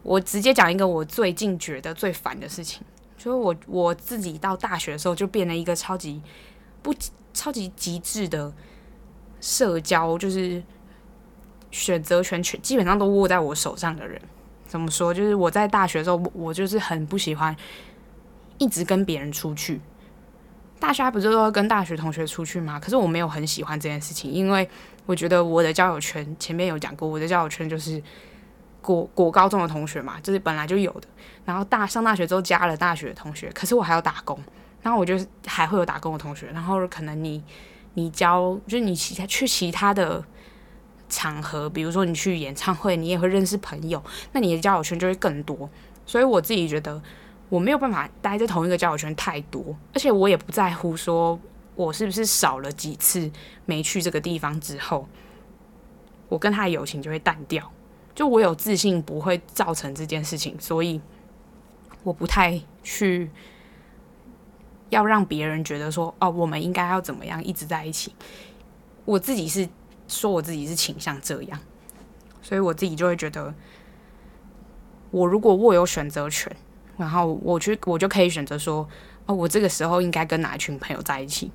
[0.02, 2.82] 我直接讲一个我最近觉得最烦的事情，
[3.16, 6.22] 就是我我自己到大学的时候就变了一个超级
[6.82, 6.94] 不
[7.32, 8.52] 超级极致的
[9.40, 10.62] 社交，就是。
[11.70, 14.20] 选择权全基本上都握在我手上的人，
[14.66, 15.14] 怎么说？
[15.14, 17.54] 就是我在大学的时候，我就是很不喜欢
[18.58, 19.80] 一直跟别人出去。
[20.78, 22.80] 大学不是都要跟大学同学出去吗？
[22.80, 24.68] 可是我没有很喜欢这件事情，因为
[25.06, 28.02] 我觉得我的交友圈前面有讲过，我的交友圈就是
[28.80, 31.06] 国国高中的同学嘛，就是本来就有的。
[31.44, 34.38] 然后大上大学之后加了大学的同学，可是我还要打工，
[34.82, 36.46] 然后我就是还会有打工的同学。
[36.46, 37.42] 然后可能你
[37.94, 40.24] 你交就是你其他去其他的。
[41.10, 45.68] 场合，比如说你去演唱会，你也会认识朋友，那你的交友圈就会更多。
[46.06, 47.00] 所以我自己觉得
[47.48, 51.38] 我没有办法待在同一个交友圈太多，而且我也不在乎说
[51.74, 53.30] 我是不是少了几次
[53.66, 55.06] 没去这个地方之后，
[56.28, 57.70] 我跟他的友情就会淡掉。
[58.14, 61.00] 就我有自信不会造成这件事情，所以
[62.02, 63.30] 我不太去
[64.88, 68.14] 要让别人觉得说哦，我们应该要怎么样一直在一起。
[69.04, 69.68] 我自己是。
[70.10, 71.58] 说我自己是倾向这样，
[72.42, 73.54] 所以我自己就会觉得，
[75.12, 76.54] 我如果握有选择权，
[76.96, 78.88] 然后我去，我就可以选择说，
[79.26, 81.52] 哦，我这个时候应该跟哪一群朋友在一起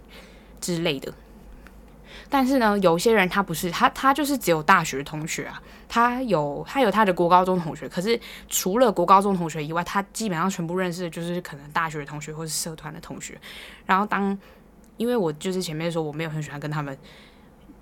[0.61, 1.13] 之类的。
[2.29, 13.37] 但是呢，有些人他不是，他他就是只有大学同学啊，他有他有他的国高中同学，可是除了国高中同学以外，他基本上全部认识的就是可能大学同学或是社团的同学。
[13.85, 14.35] 然后当
[14.95, 16.97] 因为我就是前面说我没有很喜欢跟他们。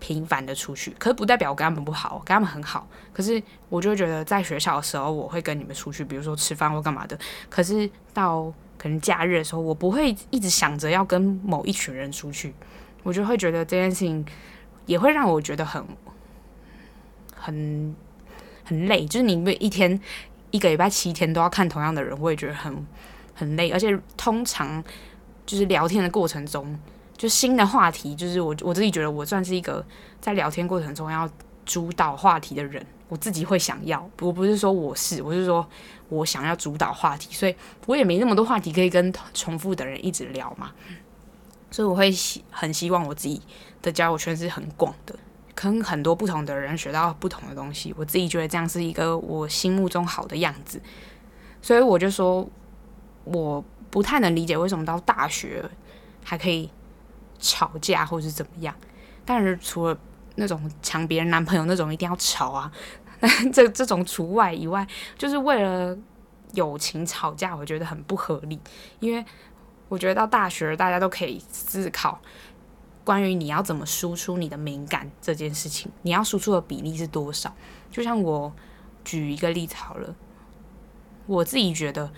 [0.03, 2.85] 频繁的出去，可是不代表我跟他们不好，跟他们很好。
[3.13, 7.17] 可是我就觉得在学校的时候，我会跟你们出去，比如说吃饭或干嘛的。
[7.49, 12.53] 可是到可能假日的时候，我不会一直想着要跟某一群人出去。
[13.01, 14.25] 我就会觉得这件事情
[14.87, 15.81] 也会让我觉得很
[17.33, 17.95] 很
[18.65, 19.05] 很累。
[19.05, 19.97] 就是你们一天
[20.51, 22.85] 一个礼拜七天都要看同样的人，我也觉得很
[23.33, 23.69] 很累。
[23.69, 24.83] 而且通常
[25.45, 26.77] 就是聊天的过程中。
[27.23, 29.81] 就新的话题，就是我我自己觉得我算是一个
[30.19, 31.29] 在聊天过程中要
[31.65, 35.65] 主导话题的人，我自己会想要，我不是说我是，我是说
[36.09, 37.55] 我想要主导话题，所以
[37.86, 40.71] 我也没那么多话题可以跟重复的人一直聊嘛，
[41.71, 43.41] 所以我会希很希望我自己
[43.81, 45.15] 的交友圈是很广的，
[45.55, 50.81] 跟很多不同的人学到不同的东西，我自己觉得这样是一个我心目中好的样子，
[51.62, 52.45] 所以我就说
[53.23, 55.63] 我不太能理解为什么到大学
[56.25, 56.69] 还可以。
[57.43, 58.73] 吵架或是怎么样，
[59.25, 59.97] 但是除了
[60.36, 62.71] 那种抢别人男朋友那种一定要吵啊，
[63.51, 65.95] 这这种除外以外，就是为了
[66.53, 68.58] 友情吵架，我觉得很不合理。
[69.01, 69.23] 因为
[69.89, 72.21] 我觉得到大学大家都可以思考
[73.03, 77.53] 关于你要怎么输出你的敏感这件事情，你要输出的比例是多少？
[77.91, 78.51] 就像我
[79.03, 80.15] 举一个例子好了，
[81.25, 82.10] 我自己觉得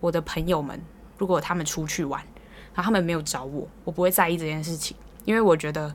[0.00, 0.82] 我的朋友们
[1.16, 2.20] 如果他们出去玩。
[2.76, 5.92] 然后他们没有找我，我不会在意这件事情，因为我觉得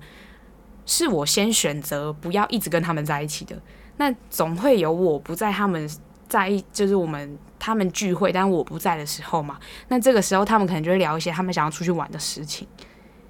[0.85, 3.55] 是我先选择不要一直跟他们在一起的。
[3.97, 5.89] 那总会有我不在，他们
[6.27, 9.57] 在意，就是我们他们聚会，但我不在的时候嘛。
[9.87, 12.67] 那这个时候他们可能就会聊一些他们想要出去玩的事情，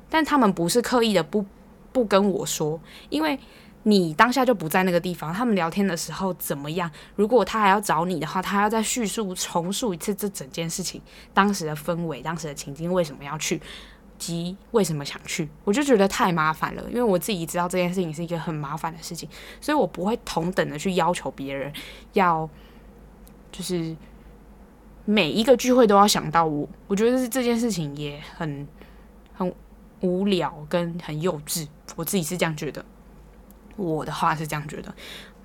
[0.10, 1.46] 但他们不是刻意的不
[1.92, 3.38] 不跟我说，因为。
[3.84, 6.90] 你当下就不在那个地方，他们聊天的时候怎么样？
[7.16, 11.02] 如果他还要找你的话，他还要再叙述、重述一次这整件事情，
[11.34, 13.60] 当时的氛围、当时的情境，为什么要去，
[14.20, 16.84] 及为什么想去，我就觉得太麻烦了。
[16.90, 19.28] 因为我自己知道这件事情是一个很麻烦的事情，
[19.60, 21.74] 所以我不会同等的去要求别人
[22.14, 22.48] 要，
[23.52, 23.96] 就是
[25.06, 26.70] 每一个聚会都要想到我。
[26.88, 28.68] 我觉得这件事情也很
[29.34, 29.52] 很
[30.02, 32.86] 无聊跟很幼稚，我自己是这样觉得。
[33.82, 34.94] 我的话是这样觉得，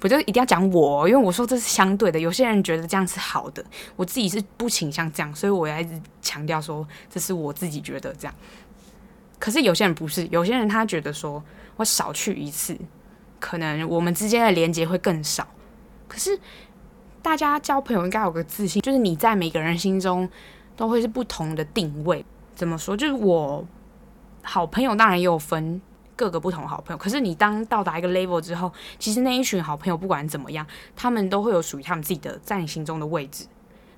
[0.03, 2.21] 我就一定要讲我，因为我说这是相对的。
[2.21, 3.65] 有些人觉得这样是好的，
[3.97, 8.35] 我自己是不倾向这样，所以我要一直强调说这是我自己觉得这样。
[9.39, 11.43] 可是有些人不是，有些人他觉得说
[11.77, 12.77] 我少去一次，
[13.39, 15.47] 可能我们之间的连接会更少。
[16.09, 16.39] 可是
[17.21, 20.29] 大家交朋友应该有个自信，就是你在每个人心中
[20.77, 22.25] 都会是不同的定位。
[22.55, 22.97] 怎么说？
[22.97, 23.67] 就是我
[24.43, 25.81] 好朋友当然也有分
[26.17, 33.45] 各个不同好朋友，可是你当到达一个 level 之后，其实那一群好朋友不管怎么样，他们都会有属于他们自己的在你心中的位置。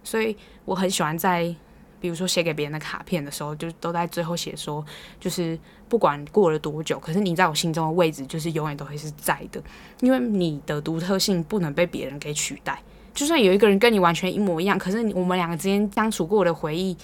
[0.05, 1.55] 所以我很喜欢在。
[2.01, 4.85] 比如说写给别人的卡片的时候，就都在最后写说，
[5.19, 9.61] 就是不管过了多久，可是你在我心中的位置就是永远都会是在的，
[9.99, 12.81] 因为你的独特性不能被别人给取代。
[13.13, 16.97] 就算有一个人跟你完全一模一样，可是我们两个之间相处过的回忆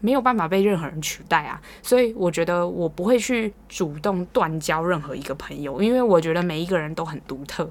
[0.00, 1.60] 没有办法被任何人取代啊。
[1.82, 7.70] 所以我觉得我不会去主动断交任何一个朋友，因为我觉得每一个人都很独特，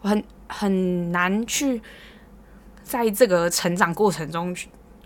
[0.00, 1.80] 我很很难去
[2.82, 4.54] 在这个成长过程中。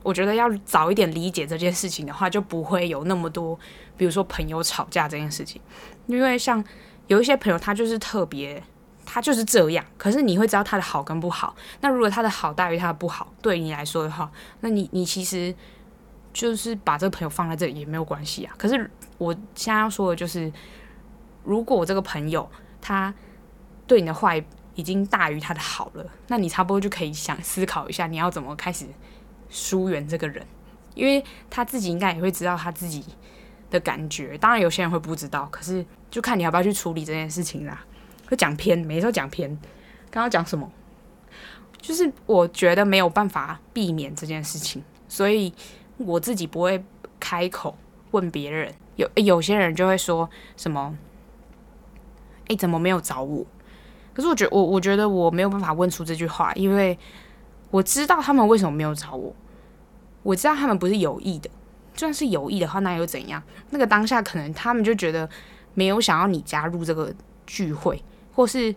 [0.02, 3.54] 我觉得要早一点理解这件事情的话，就不会有那么多，
[3.98, 5.60] 比如说朋友吵架这件事情。
[6.06, 6.64] 因为像
[7.06, 8.62] 有一些朋友，他就是特别，
[9.04, 9.84] 他就是这样。
[9.98, 11.54] 可是你会知道他的好跟不好。
[11.82, 14.30] 那如果他的好大于他的不好，对你来说的话，
[14.60, 15.54] 那你你其实
[16.32, 18.54] 就是把这个朋友放在这里也没有关系啊。
[18.58, 20.52] 可是我现在要说的就是，
[21.44, 22.48] 如果这个朋友
[22.80, 23.12] 他
[23.86, 24.42] 对你的坏
[24.74, 28.86] 已经大于他的好了，那你差不多就可以想思考一下，你要怎么开始。
[29.52, 30.46] 疏远这个人，
[30.94, 33.04] 因为他自己应该也会知道他自己
[33.68, 34.38] 的感觉。
[34.38, 37.84] 当然，有些人会不知道，可是就看你要不要去处理这件事情啦。
[38.28, 39.50] 会讲偏，每次都讲偏。
[40.08, 40.70] 刚刚讲什么？
[41.80, 45.52] 就是我觉得没有办法避免这件事情，所以
[46.04, 46.84] 我自己不会
[47.18, 47.76] 开口
[48.10, 48.74] 问别人。
[48.96, 50.96] 有有些人就会说什么
[52.48, 53.46] ：“诶，怎么没有找我？”
[54.12, 56.98] 可是我觉我我觉得我没有办法问出这句话，因为。
[57.72, 59.32] 我知道他们为什么没有找我，
[60.24, 61.48] 我知道他们不是有意的，
[61.94, 63.40] 就算是有意的话，那又怎样？
[63.70, 65.30] 那个当下可能他们就觉得
[65.74, 67.14] 没有想要你加入这个
[67.46, 68.02] 聚会，
[68.34, 68.74] 或是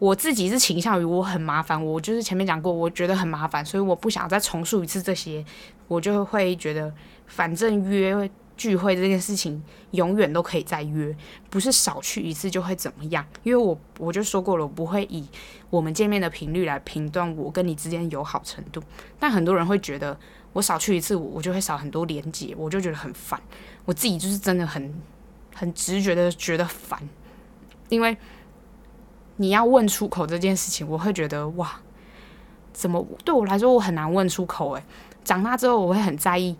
[0.00, 5.44] 我自己是倾向于我很麻烦，我就是前面讲过，我觉得很麻烦，所以我不想再重述一次这些，
[5.86, 6.92] 我就会觉得
[7.28, 8.28] 反正约。
[8.56, 11.16] 聚会这件事情永远都可以再约，
[11.48, 13.26] 不是少去一次就会怎么样。
[13.42, 15.26] 因为我我就说过了，我不会以
[15.70, 18.82] 我们见面的频率来评断我跟你之间友好程度。
[19.18, 20.14] 但很多人会觉得
[20.52, 23.40] 我少去一次，我就会少很多连接，我就觉得很烦。
[23.86, 24.94] 我自己就是真的很
[25.54, 27.00] 很直觉的觉得烦，
[27.88, 28.14] 因为
[29.40, 31.80] 你要问出口这件事情，我会觉得哇，
[32.74, 34.84] 怎么对我来说我很难问出口诶，
[35.24, 36.54] 长大之后我会很在意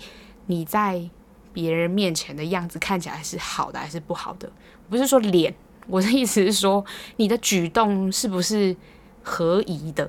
[0.46, 1.08] 你在。
[1.52, 4.48] 别人面前的样子看起来是好的还是不好的？
[4.88, 5.52] 不是说脸，
[5.88, 6.84] 我的意思是说
[7.16, 8.76] 你的举动是不是
[9.24, 10.08] 合宜的？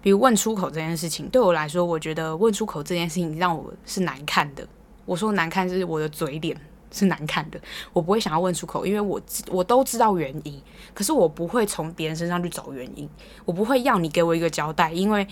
[0.00, 4.66] 比如问出口这件事情，对我来说，我觉得问出口这件事情让我是难看的。
[5.04, 6.58] 我说难看是我的嘴脸
[6.90, 7.60] 是难看的，
[7.92, 10.62] 我不会想要问出口，因为我知我都知道原因，
[10.94, 13.08] 可是我不会从别人身上去找原因，
[13.44, 15.26] 我不会要你给我一个交代，因为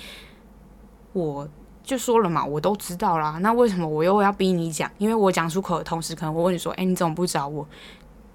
[1.12, 1.48] 我。
[1.84, 3.36] 就说了嘛，我都知道啦。
[3.42, 4.90] 那为什么我又要逼你讲？
[4.96, 7.68] 因为我讲出口的同时，可能我问你说：“诶，你怎么不找我？”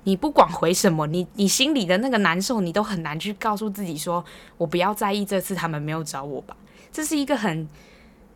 [0.05, 4.23] 你不管回什么，你你心里的那个难受，你都很难去告诉自己说
[4.55, 6.55] ：“我不要在意这次他们没有找我吧。”
[6.93, 7.67] 这是一个很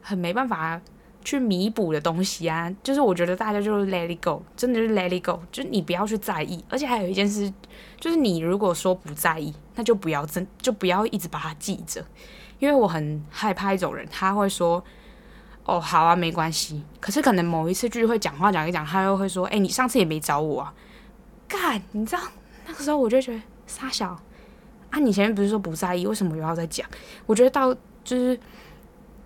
[0.01, 0.81] 很没办法
[1.23, 2.73] 去弥补的东西啊。
[2.83, 6.63] 就是我觉得大家就是 let it go，真的是 let it go，就你不要去在意。
[6.69, 7.51] 而且还有一件事，
[7.99, 12.05] 就是你如果说不在意，那就不要真就不要一直把它记着，
[12.59, 14.83] 因为我很害怕一种人，他会说。
[15.65, 16.83] 哦，好啊，没关系。
[16.99, 20.73] 可是可能某一次聚会讲话讲一讲，他又会说：“哎，你上次也没找我啊。”
[21.47, 22.21] 干，你知道
[22.67, 24.09] 那个时候我就觉得傻小
[24.89, 24.99] 啊！
[24.99, 26.85] 你前面不是说不在意，为什么又要再讲？
[27.25, 28.37] 我觉得到就是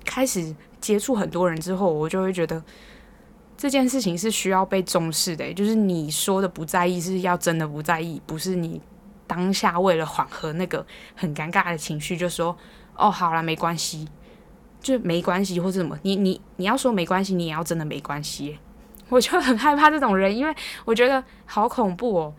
[0.05, 2.63] 开始接触很多人之后，我就会觉得
[3.58, 5.54] 这件事情是需要被重视的。
[5.54, 8.82] 就是你说的不在意是要真的不在意，不是你
[9.26, 10.86] 当下为了缓和那个
[11.16, 12.58] 很尴尬的情绪，就说
[12.96, 14.08] ：“哦，好了，没关系。”
[14.80, 18.58] 就没关系，或者什么，你你你要说没关系，你也要真的没关系。
[19.10, 22.34] 我就很害怕这种人，因为我觉得好恐怖哦。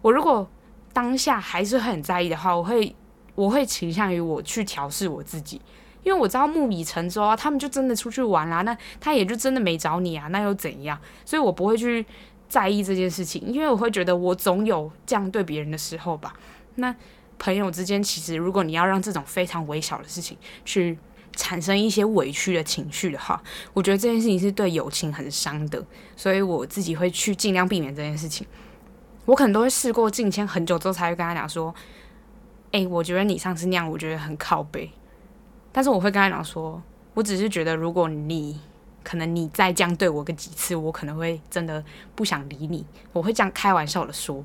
[0.00, 0.48] 我如果
[0.94, 2.96] 当下还是很在意的话，我会
[3.34, 5.60] 我会倾向于我去调试我自己，
[6.04, 10.96] 因为我知道木已成舟啊，他们就真的出去玩啦，那他也就真的没找你啊，那又怎样？
[11.24, 12.06] 所以我不会去
[12.48, 16.34] 在意这件事情，因为我会觉得我总有这样对别人的时候吧。
[16.76, 16.94] 那
[17.38, 20.96] 朋友之间，其实如果你要让这种非常微小的事情去。
[21.36, 28.46] 产生一些委屈的情绪的话，我觉得这件事情是对友情很伤的，所以我自己会去尽量避免这件事情。
[29.24, 31.74] 我可能都会试过敬谦很久之后才会跟他讲说
[32.70, 34.88] ：“哎、我觉得你上次那样，我觉得很靠背。”
[35.76, 36.80] 但是我会跟他讲说
[37.14, 38.60] ：“我只是觉得，如果你
[39.02, 41.84] 可能你再这样对我个几次，我可能会真的
[42.14, 44.44] 不想理你。”我会这样开玩笑的说，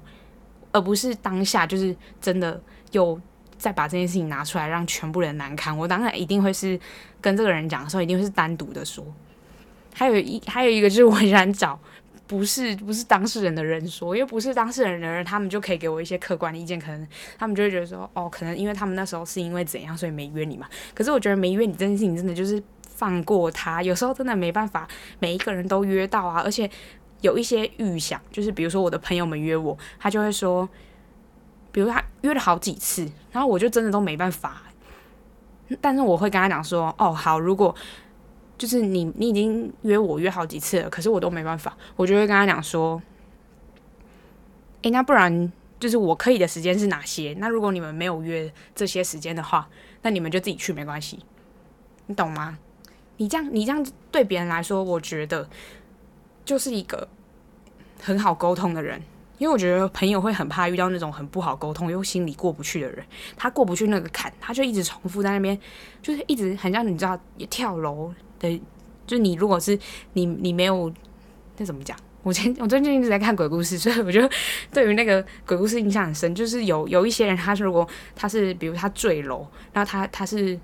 [0.72, 2.60] 而不是当下就是真的
[2.94, 3.22] 又
[3.60, 5.78] 再把这件事情拿出来让全部人难堪。
[5.78, 6.80] 我当然一定会是
[7.22, 9.06] 跟这个人讲的时候，一定会是单独的说。
[9.94, 11.80] 还有一还有一个就是我很想找
[12.30, 17.08] 不是不是当事人的人说，因为不是当事人的人，他们就可以给我一些客观的意见，可能
[17.40, 20.68] 他们就会觉得说，哦，可能因为他们那时候是因为怎样，所以没约你嘛。
[20.94, 24.88] 可是我觉得没约你这件事情，真的就是放过他，有时候真的没办法
[25.18, 26.70] 每一个人都约到啊，而且
[27.22, 30.70] 有一些预想，就是比如说我的朋友们约我，他就会说，
[31.72, 34.62] 比如他约了好几次，然后我就真的都没办法，
[35.82, 37.76] 但是我会跟他讲说，哦，好，如果。
[38.60, 43.02] 就是你，你已经约我约好几次了，可是我都没办法，我就会跟他讲说，
[44.82, 47.34] 诶，那不然就是我可以的时间是哪些？
[47.40, 49.70] 那如果你们没有约这些时间的话，
[50.02, 51.20] 那你们就自己去没关系，
[52.08, 52.60] 你懂吗？
[53.16, 55.50] 你这样，你这样对别人来说，我觉得
[56.44, 57.08] 就是一个
[58.02, 59.02] 很好沟通的人，
[59.38, 63.06] 因为我觉得朋友会很怕遇到那种很不好沟通又心里过不去的人，
[63.38, 65.58] 他过不去那个坎，他就一直重复在那边，
[66.02, 68.14] 就是一直很像你知道也跳楼。
[68.40, 68.60] 对，
[69.06, 69.78] 就你如果是
[70.14, 70.92] 你，你没有
[71.58, 71.96] 那怎么讲？
[72.22, 74.30] 我前我最近一直在看鬼故事， 所以我觉得
[74.74, 76.34] 对于那个鬼故事印象很深。
[76.36, 80.60] 就是有有一些人，他如果他是比如他坠楼，然后他他是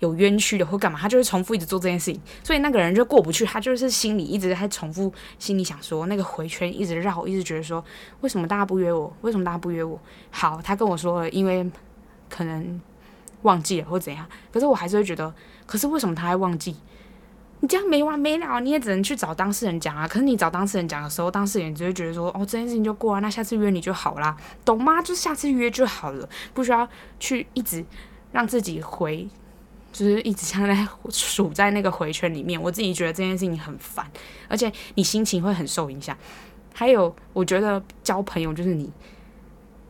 [0.00, 7.82] 有冤屈的或干嘛，他就会重复一直做这件事情，所以那个人就过不去，他就是心里一直在重复，心里想说那个回圈一直绕，一直觉得说
[8.20, 9.10] 为什么大家不约我？
[9.22, 9.98] 为什么大家不约我？
[10.30, 11.68] 好，他跟我说了，因为
[12.28, 12.78] 可能
[13.42, 15.34] 忘记了或怎样，可是我还是会觉得，
[15.66, 16.76] 可是为什么他还忘记？
[17.60, 20.06] 你这样没完没了，你也只能去找当事人讲啊。
[20.06, 25.02] 可是你找当事人讲的时候，当事人只会觉得说，哦，这件事情就过了，那下次约你就好啦，懂吗？
[25.02, 27.84] 就下次约就好了，不需要去一直
[28.30, 29.28] 让自己回，
[29.92, 32.62] 就是一直像在 数在那个回圈里面。
[32.62, 34.08] 我自己觉得这件事情很烦，
[34.48, 36.16] 而且你心情会很受影响。
[36.72, 38.92] 还有，我觉得交朋友就是你，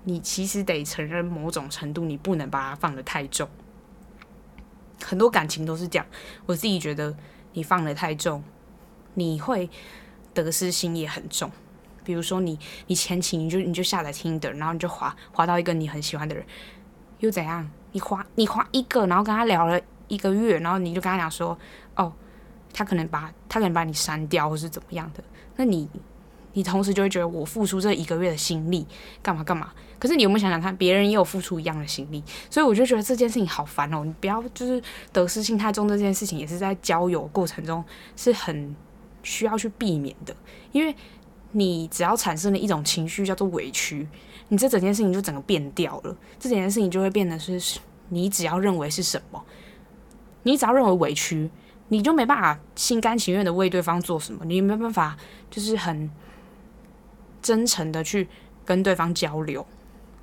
[0.04, 3.46] 你其实得承认某种程度，你不能把它放得太重。
[5.04, 6.06] 很多感情都是这样，
[6.46, 7.14] 我自己觉得。
[7.52, 8.42] 你放的太重，
[9.14, 9.68] 你会
[10.34, 11.50] 得失心也很重。
[12.04, 16.44] 比如说你，你前期你就你就下载 Tinder，然后你就滑滑到一个你很喜欢的人，
[17.18, 17.68] 又怎样？
[17.92, 21.58] 你滑你滑一个，然后跟他聊了一个月，然后你就跟他讲说，
[21.96, 22.12] 哦，
[22.72, 25.22] 他可能把他可能把你删掉，或是怎么样的，
[25.56, 25.88] 那你。
[26.54, 28.86] 你同时就会觉得我付出这一个月的心力
[29.22, 29.72] 干嘛干嘛？
[29.98, 34.04] 可是你有没有想想看，别人也有付出一样的心力，所以我就觉得这件事情好烦哦！
[34.04, 34.80] 你不要就是
[35.12, 37.84] 得失心太重，这件事情也是在交友过程中
[38.14, 38.76] 是很
[39.24, 40.34] 需要去避免的，
[40.70, 40.94] 因为
[41.50, 44.06] 你只要产生了一种情绪叫做委屈，
[44.48, 47.60] 你这整件事情就整个变掉了，这整件事情就会变得是
[48.10, 49.44] 你只要认为是什么，
[50.44, 51.50] 你只要认为委屈，
[51.88, 55.16] 你就没办法心甘情愿的为对方做什么，你没办法
[55.50, 56.08] 就是很。
[57.48, 58.28] 真诚的去
[58.66, 59.66] 跟对方交流，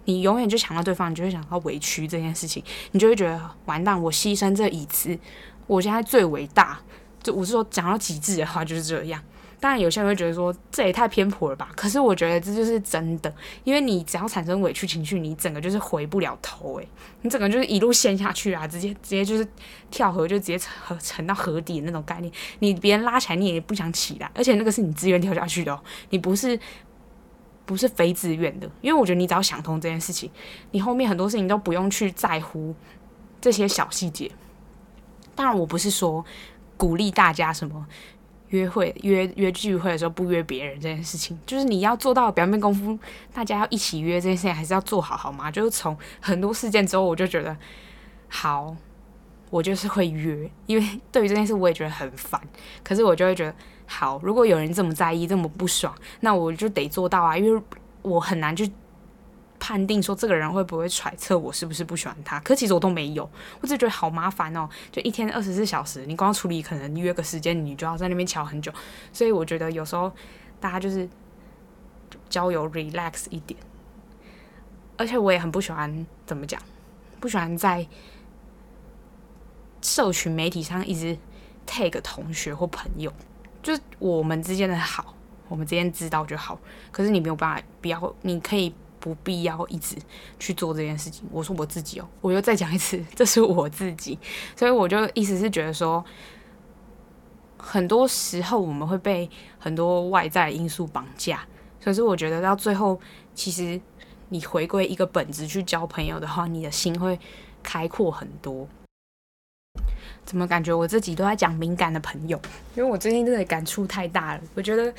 [0.04, 5.18] 你永远就想到对方，你就会想到委屈这件事情，你就会觉得完蛋，我牺牲这一次，
[5.66, 6.78] 我现在最伟大。
[7.24, 9.20] 就我是说讲到极致的话就是这样。
[9.60, 11.72] 当然有些人会觉得说这也太偏颇了吧？
[11.76, 13.34] 可是我觉得这就是真的，
[13.64, 16.88] 因为你只要产生委屈情绪，你整个就是回不了头诶，
[17.24, 19.48] 你整个就是一路陷下去啊，直接直接就是
[19.90, 22.32] 跳河就直接沉沉到河底的那种概念。
[22.60, 26.60] 你别人拉起来你也不想起来，而且那个是你自愿跳下去的哦，你不是。
[27.66, 30.30] 不是非自愿的，因为我觉得你只要想通这件事情，
[30.72, 32.76] 你后面很多事情都不用去在乎
[33.42, 34.30] 这些小细节。
[35.34, 36.24] 当然，我不是说
[36.78, 37.86] 鼓励大家什么
[38.50, 42.98] 约会、 约约聚会的时候不约别人这件事情，就是你要做到表面功夫，
[43.34, 45.50] 大家要一起约这件事情还是要做好，好吗？
[45.50, 47.58] 就是从很多事件之后，我就觉得
[48.30, 48.76] 好，
[49.50, 52.40] 我就是会约，因为对于这件事我也觉得很烦，
[52.84, 53.56] 可是我就会觉得。
[53.88, 57.62] 好，如果有人这么在意，这么不爽，那我就得做到啊，因为
[58.02, 58.70] 我很难去
[59.60, 62.40] 判定说这个人会不会揣测我是不是不喜欢他。
[62.42, 63.30] 可其实我都没有，
[63.62, 68.72] 我只觉得好麻烦哦，就一天二十四小时，你光处理可能约个时间，你就要在那边瞧很久。
[69.14, 70.12] 所以我觉得有时候
[70.60, 71.08] 大家就是
[72.30, 73.60] 交友 relax 一点，
[74.98, 76.60] 而且我也很不喜欢怎么讲，
[77.20, 77.88] 不喜欢在
[79.82, 81.18] 社群媒体上一直
[81.66, 83.14] tag 同学或朋友。
[83.66, 85.16] 就是我们之间的好，
[85.48, 86.60] 我们之间知道就好。
[86.92, 89.96] 可是你没有办法，不要，你可以不必要一直
[90.38, 91.28] 去做这件事情。
[91.32, 94.20] 我说我自己哦，我又再讲一次，这是我自己。
[94.56, 96.06] 所以我就意思是觉得说，
[97.58, 101.44] 很多时候我们会被很多外在因素绑架。
[101.84, 103.00] 可是我觉得到最后，
[103.34, 103.82] 其实
[104.30, 107.20] 你回归一个本质去交朋友的话，你的心会
[107.64, 108.68] 开阔很多。
[110.26, 112.40] 怎么感觉我自己都在讲敏感的朋友？
[112.76, 114.42] 因为我最近真的感触太大了。
[114.56, 114.92] 我觉得，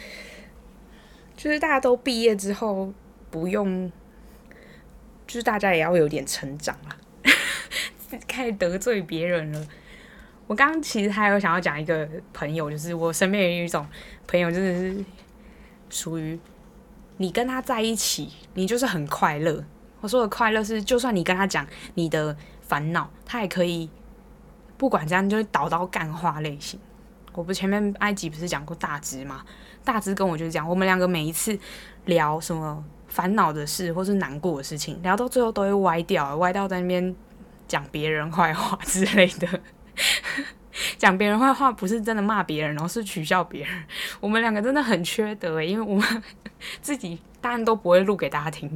[1.36, 2.92] 就是大家都毕业之后，
[3.30, 3.90] 不用，
[5.26, 6.96] 就是大家也要有点成长啊。
[8.28, 9.66] 开始得罪别人了。
[10.46, 13.84] 我刚刚其实还有想要讲一个朋友，就是我身边有一种
[14.28, 15.04] 朋友，就是
[15.90, 16.38] 属于
[17.16, 19.64] 你跟他在一起，你就是很快乐。
[20.00, 23.90] 我说的快乐是，就算你跟他讲你的烦恼，他也可以
[24.76, 26.78] 不管怎样，就会导到干话类型。
[27.32, 29.44] 我不前面埃及不是讲过大只吗？
[29.84, 31.58] 大只跟我就是讲，我们两个每一次
[32.06, 37.14] 聊什么烦恼的事或是难过的事情，聊到最后都会歪掉，歪掉在那边
[37.68, 39.48] 讲别人坏话之类的。
[40.98, 43.84] 讲别人坏话不是真的骂别人，而是取笑别人。
[44.20, 46.22] 我们两个真的很缺德，因为我们
[46.82, 48.68] 自己当然都不会录给大家听。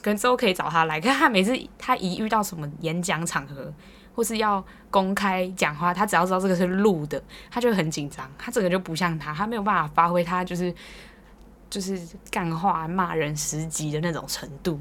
[0.00, 3.72] 可能之后可以找他来，可他每次他一遇到什么演讲场合，
[4.18, 10.74] 或是要公开讲话，他只要知道这个是录的，他就很紧张，他整个就不像他，他没有办法发挥他就是
[11.70, 11.96] 就是
[12.28, 14.80] 干话骂人十级的那种程度。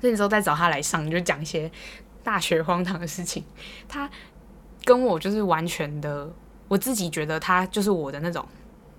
[0.00, 1.70] 所以之后再找他来上，就讲一些
[2.24, 3.44] 大学荒唐的事情。
[3.86, 4.10] 他
[4.84, 6.28] 跟我就是完全的，
[6.66, 8.44] 我自己觉得他就是我的那种。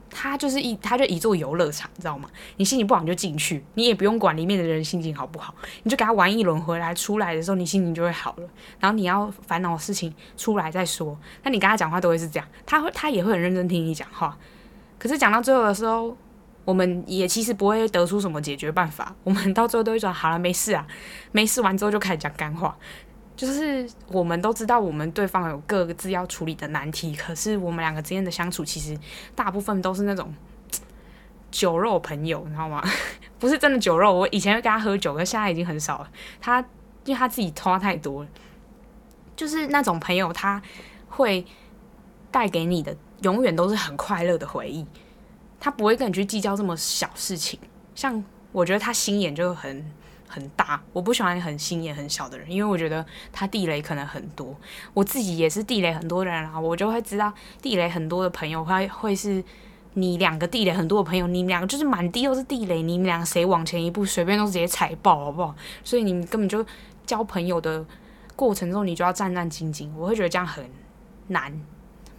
[0.10, 2.30] 他就是一，他就一座游乐场，你知道吗？
[2.58, 5.54] 你心情不好你就进去，你也不用管里面的人心情好不好，
[5.84, 8.50] 你就给他玩一轮回来，出来的时候你心情就会好了。
[8.80, 11.18] 然后你要烦恼的事情出来再说。
[11.44, 14.38] 那你跟他讲话都会是这样，他会他也会很认真听你讲话。
[14.98, 16.18] 可是讲到最后的时候，
[16.66, 19.16] 我们也其实不会得出什么解决办法。
[19.24, 20.86] 我们到最后都会说好了，没事啊，
[21.32, 22.78] 没事完之后就开始讲干话。
[23.40, 29.00] 就是我们都知道，我们对方有各自要处理的难题，可是我们两个之间的相处，其实
[29.34, 30.36] 大部分都是那种
[31.50, 32.84] 酒肉朋友，你知道吗？
[33.40, 34.14] 不是真的酒肉。
[34.14, 36.12] 我以前会跟他喝酒，可现在已经很少了。
[36.42, 36.60] 他
[37.06, 38.30] 因为他自己拖太多了，
[39.38, 40.62] 就是那种朋友，他
[41.08, 41.46] 会
[42.30, 44.86] 带给你的永远都是很快乐的回忆。
[45.62, 47.58] 他不会跟你去计较这么小事情。
[47.96, 48.22] 像
[48.52, 49.90] 我觉得他心眼就很。
[50.32, 53.04] 很大，我不喜欢很心眼很小的人，因为我觉得
[53.34, 54.56] 他地雷可能很多。
[54.94, 59.44] 我自己也是地雷很多人啊，我就会知道地雷很多的朋友会会是
[59.96, 65.56] 你两个地雷很多的朋友，你们两个就是满地都是地雷，你们两个谁往前一步，随便都直接踩爆，好不好？
[65.84, 66.64] 所以你们根本就
[67.08, 67.84] 交朋友的
[68.36, 69.90] 过程中，你就要战战兢兢。
[69.98, 70.64] 我会觉得这样很
[71.30, 71.52] 难，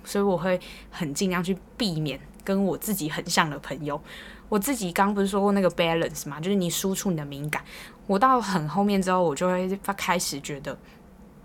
[0.03, 4.03] 所以我会很尽量去避免跟我自己很像的朋友。
[4.51, 7.65] 我自己刚不是说过那个 balance 嘛，就是你输出你的敏感。
[8.09, 10.77] 我到很后面之后，我就会开始觉得，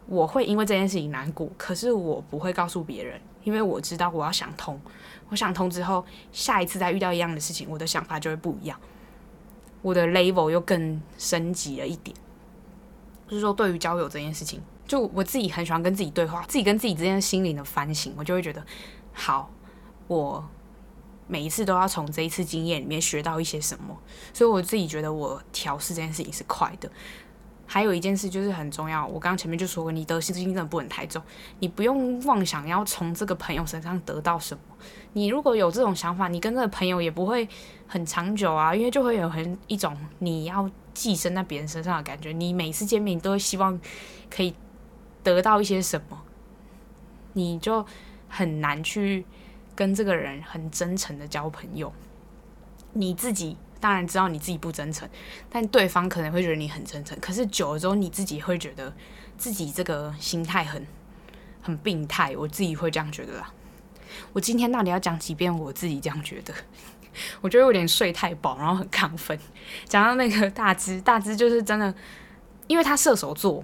[0.08, 4.82] 我会因为这件事情难过，可是我不会告诉别人，因为我知道我要想通。
[5.30, 8.80] 我想通之后，下一次再遇到一样的事情，我的想法就会不一样，
[9.84, 12.18] 我的 level 又更升级了一点。
[13.28, 18.66] 就是说，对于交友这件事情，就我自己很喜欢跟自己对话，自己跟自己之间心灵的反省，我就会觉得，
[19.14, 19.52] 好，
[20.08, 20.44] 我。
[21.28, 23.98] 每一次都要从这一次经验里面学到一些什么，
[24.34, 26.90] 所以我自己觉得我调试这件事情是快的。
[27.68, 31.20] 还有一件事就是很重要，我刚刚前面就说过，你得失心真的不能太重，
[31.58, 34.62] 你不用妄想要从这个朋友身上得到什么。
[35.14, 37.50] 你如果有这种想法，你跟这个朋友也不会
[37.88, 42.32] 很长久啊，因为就会有很一种你要寄生在别人身上的感觉。
[42.32, 43.80] 你每次见面，你都会希望
[44.30, 44.54] 可以
[45.24, 46.22] 得到一些什么，
[47.34, 47.84] 你就
[48.30, 49.26] 很难去。
[49.76, 51.92] 跟这个人很真诚的交朋友，
[52.94, 55.08] 你自己当然知道你自己不真诚，
[55.50, 57.20] 但对方可能会觉得你很真诚。
[57.20, 58.92] 可是久了之后，你自己会觉得
[59.38, 60.88] 自己这个心态很
[61.62, 62.36] 很病态。
[62.38, 63.52] 我自己会这样觉得啦。
[64.32, 66.54] 我今天到底要讲几遍我自己这样觉得？
[67.42, 69.38] 我觉得有点睡太饱，然后很亢奋。
[69.86, 71.94] 讲到那个大只，大只就是真的，
[72.68, 73.64] 因为他射手座。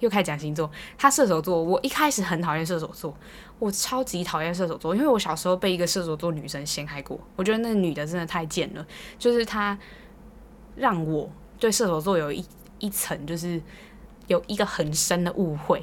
[0.00, 1.62] 又开始讲星座，他射手座。
[1.62, 3.16] 我一开始很讨厌射手座，
[3.64, 7.18] 我超级讨厌射手座，因为我小时候被一个射手座女生陷害过。
[7.34, 8.86] 我觉得那女的真的太贱了，
[9.18, 9.78] 就是她
[10.76, 12.44] 让我对射手座有一
[12.78, 13.58] 一层，就是
[14.26, 15.82] 有一个很深的误会。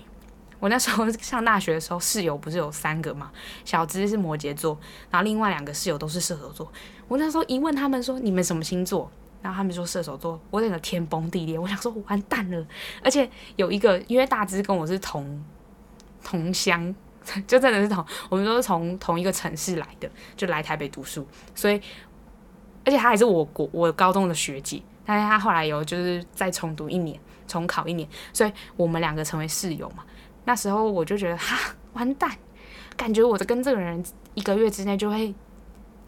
[0.59, 3.31] 我那时候 上大学的时候，室友不是有三个嘛？
[3.65, 4.77] 小芝是摩羯座，
[5.09, 6.71] 然后另外两个室友都是射手座。
[7.07, 9.09] 我那时候一问他们说：“你们什么星座？”
[9.41, 11.57] 然后他们说射手座，我整个天崩地裂。
[11.57, 12.63] 我想说完蛋了，
[13.03, 15.43] 而且有一个，因为大芝跟我是同
[16.23, 16.93] 同乡，
[17.47, 21.79] 就真的是同，我们都是从同一个城市来的，就来台北读书，所以
[22.83, 30.03] 而且他还是我国我高中的学姐，但是他后来有就是再重读一年，重考一年，所以我们两个成为室友嘛。
[30.45, 32.31] 那时候我就觉得哈完蛋，
[32.97, 34.03] 感觉我的跟这个人
[34.33, 35.33] 一个月之内就会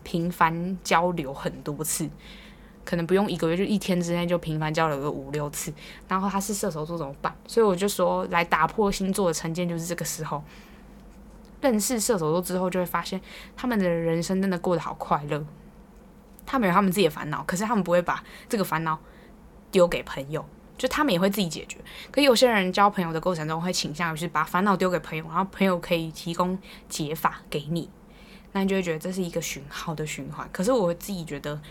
[0.02, 2.10] 频繁交流很多次。
[2.86, 5.74] 可能不用一个月，就一天之内就频繁交流个五六次。
[6.06, 7.34] 然后他是射手座怎么办？
[7.48, 10.44] 所以我就说，来打破星座的成见，就是这个时候
[11.64, 13.20] 认识射手座之后，就会发现
[13.56, 15.44] 他们的人生真的过得好快乐。
[16.46, 19.00] 他们有他们自己的烦恼，可是他们不会把这个烦恼
[19.72, 20.46] 丢给朋友，
[20.78, 21.78] 就他们也会自己解决。
[22.12, 26.60] 可有些人交朋友的过程中会倾向于是把烦恼丢给朋友，然后朋友可以提供
[26.90, 27.90] 解法给你，
[28.52, 30.48] 那你就会觉得这是一个循好的循环。
[30.52, 31.62] 可是我自己觉得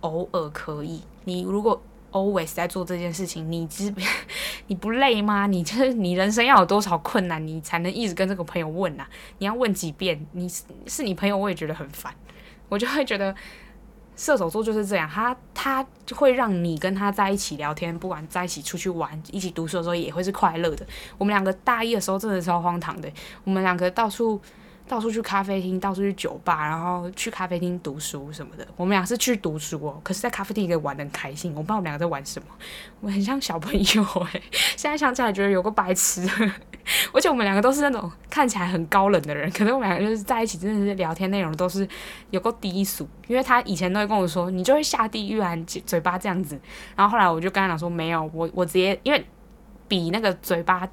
[0.00, 1.80] 偶尔可以，你如果
[2.12, 3.94] always 在做这件事情，你知
[4.68, 5.46] 你不累吗？
[5.46, 9.08] 你就是你人生要有多少困难，你才能一直跟这个朋友问啊？
[9.38, 10.26] 你要问几遍？
[10.32, 12.14] 你是是你朋友，我也觉得很烦，
[12.68, 13.34] 我就会觉得。
[14.20, 15.86] 射手座就是这样，他他
[16.16, 20.84] 会让你跟他在一起聊天，不管在一起出去玩、一起读书的时候，也会是快乐的。
[21.16, 23.08] 我们两个大一的时候真的超荒唐的，
[23.44, 24.40] 我们两个到处。
[24.88, 28.66] 到处去咖啡厅，到处去酒吧，然后去咖啡厅读书什么的。
[28.74, 31.52] 我们俩是去读书哦，可是在咖啡厅也玩得很开心。
[31.52, 32.48] 我不知道我们两个在玩什么，
[33.00, 34.42] 我们很像小朋友诶。
[34.76, 36.28] 现在想起来觉得有个白痴，
[37.12, 41.86] 而且我们两个都是那种看起来很高冷的人，可是我们两个就是在一起，真的是聊天内容都是
[42.30, 43.06] 有够低俗。
[43.26, 46.58] 因为他以前都会跟我说，你就会下地狱啊，嘴巴这样子。
[46.96, 49.26] 然后后来我就跟他讲说，没有，我我直接因为
[49.86, 50.88] 比那个嘴巴。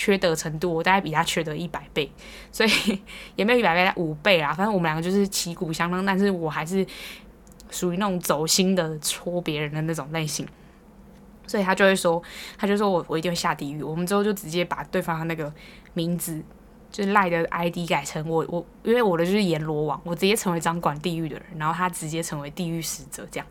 [0.00, 2.10] 缺德程度，我大概比他缺德一百倍，
[2.50, 2.70] 所以
[3.36, 4.54] 也没有一百倍，五倍啊。
[4.54, 6.86] 反正我们两个就是旗鼓相当，但是我还是
[7.68, 10.48] 属于那种走心的戳别人的那种类型，
[11.46, 12.22] 所以他就会说，
[12.56, 13.82] 他就说我我一定会下地狱。
[13.82, 15.52] 我们之后就直接把对方的那个
[15.92, 16.42] 名字，
[16.90, 23.46] 就是赖的 ID 改成我我，因为我的就是阎罗王，我直接成为掌管地狱的人，然后他直接成为地狱使者，这样。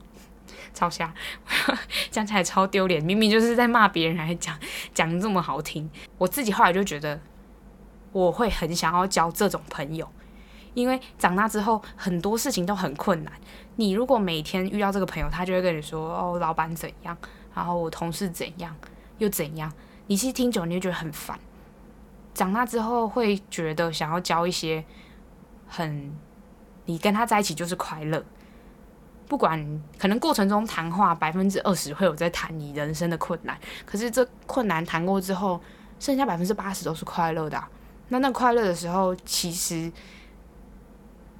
[0.73, 1.13] 超瞎，
[2.11, 3.03] 讲起来超丢脸。
[3.03, 4.57] 明明就是在骂别人，还讲
[4.93, 5.89] 讲得这么好听。
[6.17, 7.19] 我自己后来就觉得，
[8.11, 10.07] 我会很想要交这种朋友，
[10.73, 13.33] 因为长大之后很多事情都很困难。
[13.75, 17.17] 你如果每天遇到这个朋友，他就会跟你说：“哦，老板怎样，
[17.55, 18.75] 然后我同事怎样，
[19.19, 19.71] 又怎样。”
[20.07, 21.39] 你其实听久，你就觉得很烦。
[22.33, 24.83] 长大之后会觉得想要交一些
[25.67, 26.11] 很，
[26.85, 28.23] 你跟他在一起就是快乐。
[29.29, 33.55] 不管可能过程中谈话百分之二十会有在谈你人生的困难，
[33.85, 35.61] 可是这困难谈过之后，
[35.99, 37.63] 剩下百分之八十都是快乐的。
[38.07, 39.91] 那那快乐的时候，其实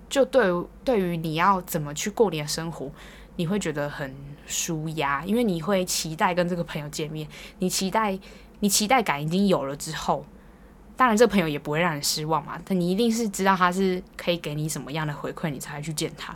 [0.08, 0.48] 就对
[0.84, 2.92] 对于你要怎么去过你的生活，
[3.38, 4.16] 你会觉得很
[4.46, 7.28] 舒压，因为你会期待跟这个朋友见面，
[7.58, 8.18] 你期待
[8.60, 10.24] 你期待感已经有了之后，
[10.96, 12.62] 当然这个朋友也不会让你失望嘛。
[12.64, 16.36] 但你一定是知道他是可以给你什么样的回馈，你才会去见他。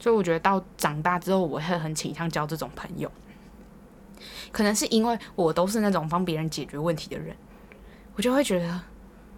[0.00, 3.08] 所以我觉得到长大之后，我会很倾向交这种朋友。
[4.50, 7.36] 可能是因为我都是那种帮别人解决问题的人，
[8.16, 8.80] 我就会觉得，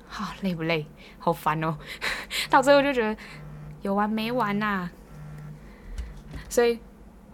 [0.08, 0.86] 好、啊、累不累，
[1.18, 1.76] 好烦哦。
[2.48, 3.14] 到最后就觉得
[3.82, 4.88] 有完没完呐、
[6.48, 6.78] 所以，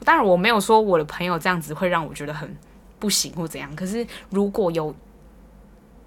[0.05, 2.57] 当然我没有说我的朋友这样子会让我觉得很
[2.99, 3.75] 不行或怎样。
[3.77, 4.95] 可是如果有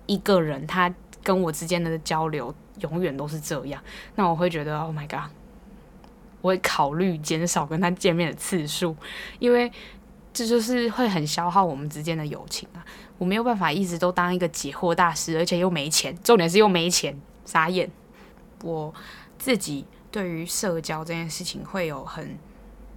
[0.08, 0.94] 一个人他
[1.24, 3.82] 跟我之间的交流永远都是这样，
[4.16, 5.32] 那我会觉得，Oh my god。
[6.42, 8.96] 我会考虑减少跟他见面的次数，
[9.40, 9.72] 因为
[10.34, 12.86] 这就是会很消耗我们之间的友情啊！
[13.18, 17.90] 我没有办法一直都当一个解惑大师，而且又没钱，重点是又没钱，傻眼。
[18.64, 18.94] 我
[19.38, 22.38] 自己对于社交这件事情会有很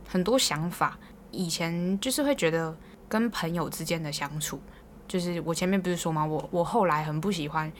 [0.08, 0.98] 很多想法，
[1.30, 2.76] 以前就是会觉得
[3.08, 4.60] 跟朋友之间的相处，
[5.08, 6.24] 就是我前面不是说吗？
[6.24, 7.70] 我我后来很不喜欢。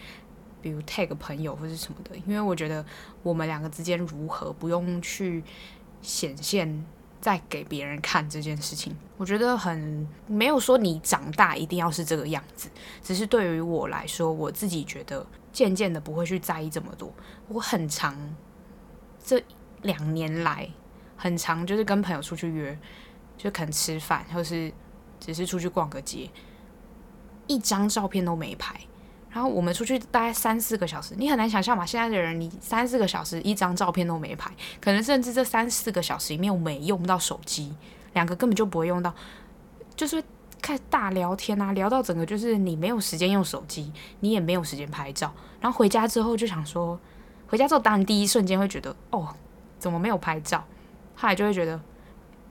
[0.64, 2.82] 比如 tag 朋友或是什么的，因为我觉得
[3.22, 5.44] 我们两个之间如何不用去
[6.00, 6.86] 显现
[7.20, 12.70] 在给别人看这件事情，我觉得很没有说你长大一定要是这个样子，
[13.02, 17.12] 只是对于我来说，我自己觉得渐渐的不会去在意这么多。
[17.48, 18.16] 我很长
[19.22, 19.44] 这
[19.82, 20.66] 两年来
[21.14, 22.78] 很长就是跟朋友出去约，
[23.36, 24.72] 就可能吃饭或是
[25.20, 26.30] 只是出去逛个街，
[27.48, 28.80] 一张照片都没拍。
[29.34, 31.84] 然后我们出去大概三四个小时，你很难想象嘛。
[31.84, 34.48] 现在的人，你三四个小时一张照片都没拍，
[34.80, 37.74] 可能甚至这三四个小时里面我们也用到手机，
[38.12, 39.12] 两个根本就不会用到，
[39.96, 40.22] 就是
[40.62, 45.34] 开始大聊天啊，聊到整个就是你没有时间用手机，你也没有时间拍照。
[45.60, 46.96] 然后回家之后就想说，
[47.48, 49.34] 回家之后当然第一瞬间会觉得，哦，
[49.80, 50.64] 怎么没有拍照？
[51.16, 51.80] 后来就会觉得，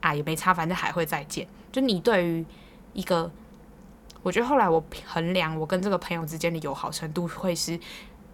[0.02, 1.48] 啊，也没差，反正还会再见。
[1.72, 2.44] 就你对于
[2.92, 3.32] 一个。
[4.24, 7.78] 我觉得后来我衡量我跟这个朋友之间的友好程度，会是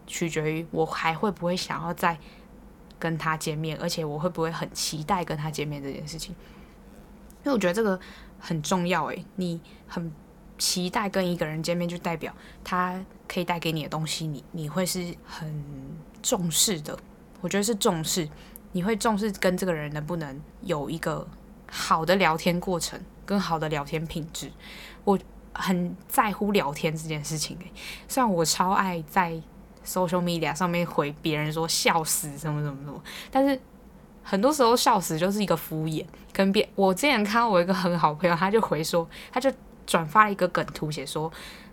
[0.07, 2.17] 取决于我还会不会想要再
[2.97, 6.33] 跟他见面，而且我会不会很期待跟他见面这件事情。
[7.43, 7.99] 因为我觉得这个
[8.39, 10.13] 很重要诶，你很
[10.59, 12.33] 期待跟一个人见面，就代表
[12.63, 15.53] 他可以带给你的东西，你你会是很
[16.23, 16.97] 重视的。
[17.41, 18.29] 我觉得是重视，
[18.71, 21.27] 你会重视跟这个人能不能有一个
[21.69, 24.53] 好的聊天过程，跟好的聊天品质。
[25.03, 25.19] 我。
[25.61, 27.73] 很在乎聊天这件事情诶，
[28.09, 29.41] 虽然我超爱在
[29.85, 33.61] social media 上面回别人说笑死什么什么什么，但是
[34.23, 36.05] 很多时候笑死就是一个敷衍。
[36.33, 39.53] 跟别我之前看到我一个很好朋友，他就回说，他就
[39.87, 41.31] 转发了一个梗图，写说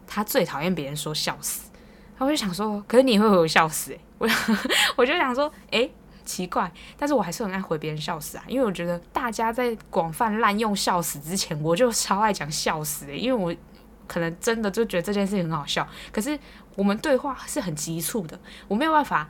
[0.08, 1.70] 他最讨厌别人说笑死。
[2.14, 3.92] 然后我就想说，可是你会不会笑死？
[3.92, 4.28] 诶，我
[4.98, 5.92] 我就想说，诶，
[6.26, 13.56] 奇怪，但是我还是很爱回别人笑死啊，因为我觉得大家在广泛滥用笑死之前，我就超爱讲笑死诶，因为我
[14.08, 15.88] 可能真的就觉得这件事情很好笑。
[16.12, 16.38] 可是
[16.76, 19.28] 我们对话是很急促的，我没有办法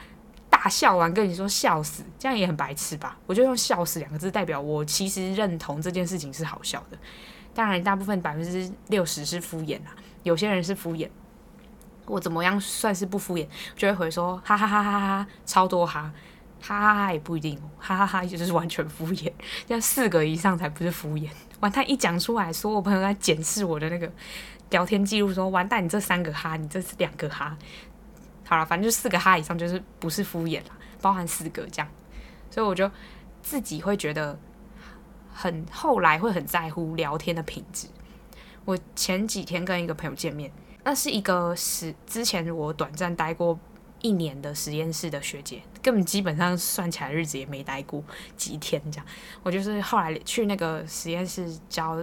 [0.50, 3.18] 大笑完跟你说笑死，这样也很白痴吧？
[3.26, 6.98] 我就用笑死两个字代表我其实认同这件事情是好笑的。
[7.54, 11.10] 当然，大部分百分之六十是敷衍啦，有些人是敷衍。
[12.06, 13.48] 我怎么样算是不敷衍？
[13.76, 16.12] 就会回说哈哈哈哈哈，超多哈，
[16.62, 19.32] 哈哈哈也不一定，哈哈哈也就是完全敷衍，
[19.68, 21.28] 要四个以上才不是敷衍。
[21.60, 24.10] 完他一讲出来，所有朋友在检视我的那个
[24.70, 27.58] 聊天记录，说完蛋，你这三个哈，你这是两个哈。
[28.46, 31.88] 好了，反正就四个哈以上就是不是敷衍了，包含四个这样。
[32.50, 32.90] 所以我就
[33.42, 34.40] 自己会觉得
[35.34, 37.88] 很后来会很在乎聊天的品质。
[38.66, 40.52] 我前几天跟一个朋友见面。
[40.84, 43.60] 那是一个实之前我短暂待过
[44.00, 48.02] 一年的实验室的学姐，根本基本上算起来日子也没待过
[48.38, 49.06] 几天这样。
[49.44, 51.98] 我就是后来去那个实验室教，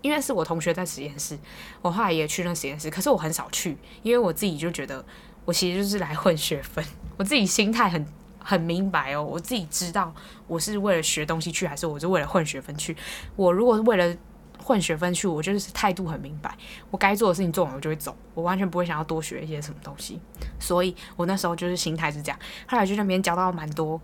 [0.00, 1.38] 因为是我同学在实验室，
[1.82, 5.04] 我后来也去那实验室，可是我很少去，因为我自己就觉得
[5.44, 6.84] 我其实就是来混学分，
[7.16, 8.06] 我自己心态很
[8.38, 10.14] 很明白哦，我自己知道
[10.46, 12.96] 我是为了学东西去，还是我是为了混学分去。
[13.36, 14.16] 我如果是为了
[14.58, 16.56] 混学分去，我就是态度很明白，
[16.90, 20.18] 我该做的事情做完我就会走，我完全不会想要多学一些什么东西，
[20.58, 22.38] 所以我那时候就是心态是这样。
[22.66, 24.00] 后来去那边交到蛮多，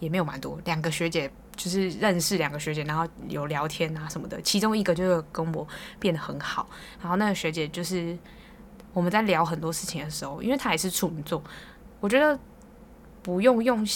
[0.00, 5.66] 也没有蛮多，两个学姐就是认识两个学姐，然后有聊天啊什么的，其中一个就是跟我
[6.00, 6.68] 变得很好，
[7.00, 8.18] 然后那个学姐就是
[8.92, 11.40] 我们在聊很多事情的时候，因为她也是处女座，
[12.00, 12.36] 我觉得
[13.22, 13.86] 不用用，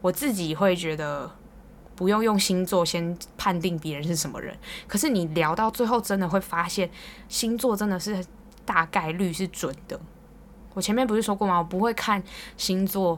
[0.00, 1.30] 我自己会觉得。
[1.96, 4.52] 不用用星座先判定别人是什么人，
[4.88, 6.90] 可是你聊到最后，真的会发现
[7.28, 8.20] 星座真的是
[8.64, 10.00] 大概率是准的。
[10.72, 11.58] 我前面不是说过吗？
[11.58, 12.20] 我不会看
[12.56, 13.16] 星座，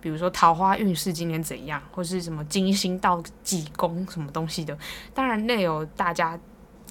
[0.00, 4.76] 比如说桃花运势今年怎样，或是什么金星到几宫什么东西的。
[5.12, 6.38] 当然，那有大家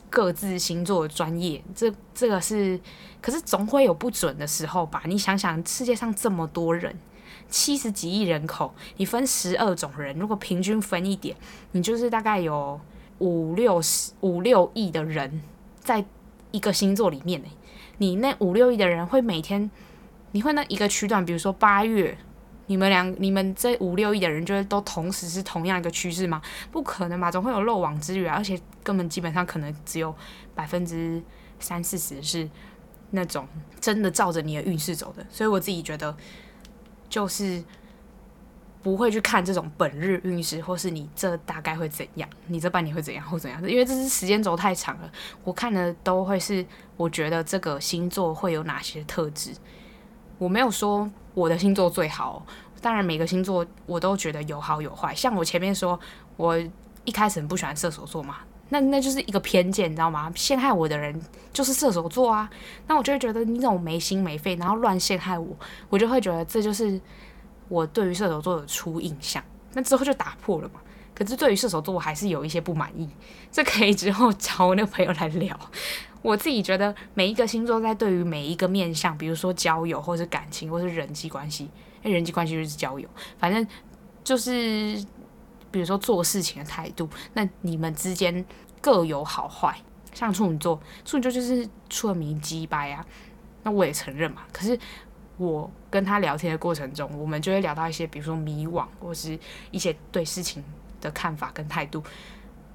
[0.10, 2.80] 各自星座的专业，这这个是，
[3.22, 5.04] 可是总会有不准的时候吧？
[5.06, 6.96] 你想想，世界上这么多人。
[7.50, 11.34] 七十几亿人口，你分十二种人，如果平均分一点，
[11.72, 12.80] 你就是大概有
[13.20, 15.42] 五六十五六亿的人
[15.80, 16.04] 在
[16.52, 17.42] 一个星座里面。
[18.00, 19.72] 你那五六亿的人会每天，
[20.32, 22.18] 你会那一个区段，比如说八月，
[22.68, 26.42] 你们两你们这五六亿的人，就是都同时是同样一个趋势吗？
[26.72, 28.36] 不可能吧，总会有漏网之鱼啊！
[28.38, 30.16] 而且根本基本上可能只有
[30.56, 31.22] 百分之
[31.60, 32.50] 三四十是
[33.12, 33.48] 那种
[33.82, 35.26] 真的照着你的运势走的。
[35.30, 36.16] 所以我自己觉得。
[37.10, 37.64] 就是
[38.84, 45.10] 不会去看这种本日运势，或是你这大概会怎样，你这半年会怎样或怎样，因为这是时间轴太长了。
[45.46, 46.66] 我看的都会是，
[46.98, 49.52] 我觉得这个星座会有哪些特质。
[50.38, 52.46] 我没有说我的星座最好，
[52.82, 55.14] 当然每个星座我都觉得有好有坏。
[55.16, 56.00] 像我前面说，
[56.36, 56.58] 我
[57.06, 58.38] 一开始很不喜欢射手座嘛，
[58.70, 60.32] 那那就是一个偏见，你知道吗？
[60.36, 61.20] 陷害我的人
[61.52, 62.50] 就是射手座啊，
[62.88, 65.56] 那我就会觉得你这种没心没肺，然后乱陷害我，
[65.90, 67.00] 我就会觉得这就是
[67.68, 69.44] 我对于射手座的初印象。
[69.74, 70.80] 那之后就打破了嘛。
[71.18, 73.10] 可是对于射手座，我还是有一些不满意，
[73.52, 75.58] 这可以之后找我那个朋友来聊。
[76.22, 81.70] 我自己觉得每一个星座在对于每一个面向，比如说交友，或是感情，或是人际关系，
[82.04, 83.10] 哎，人际关系就是交友，
[83.40, 83.68] 反正
[84.24, 85.04] 就是。
[85.70, 88.44] 比如说做事情的态度，那你们之间
[88.80, 89.78] 各有好坏。
[90.14, 93.06] 像处女座，处女座就是出了名鸡掰啊，
[93.64, 94.44] 那我也承认嘛。
[94.54, 94.80] 可是
[95.36, 99.38] 我跟他聊天的过程中，我们就会聊到一些，比如说迷惘，或是
[99.70, 100.64] 一些对事情
[101.02, 102.04] 的看法跟态度。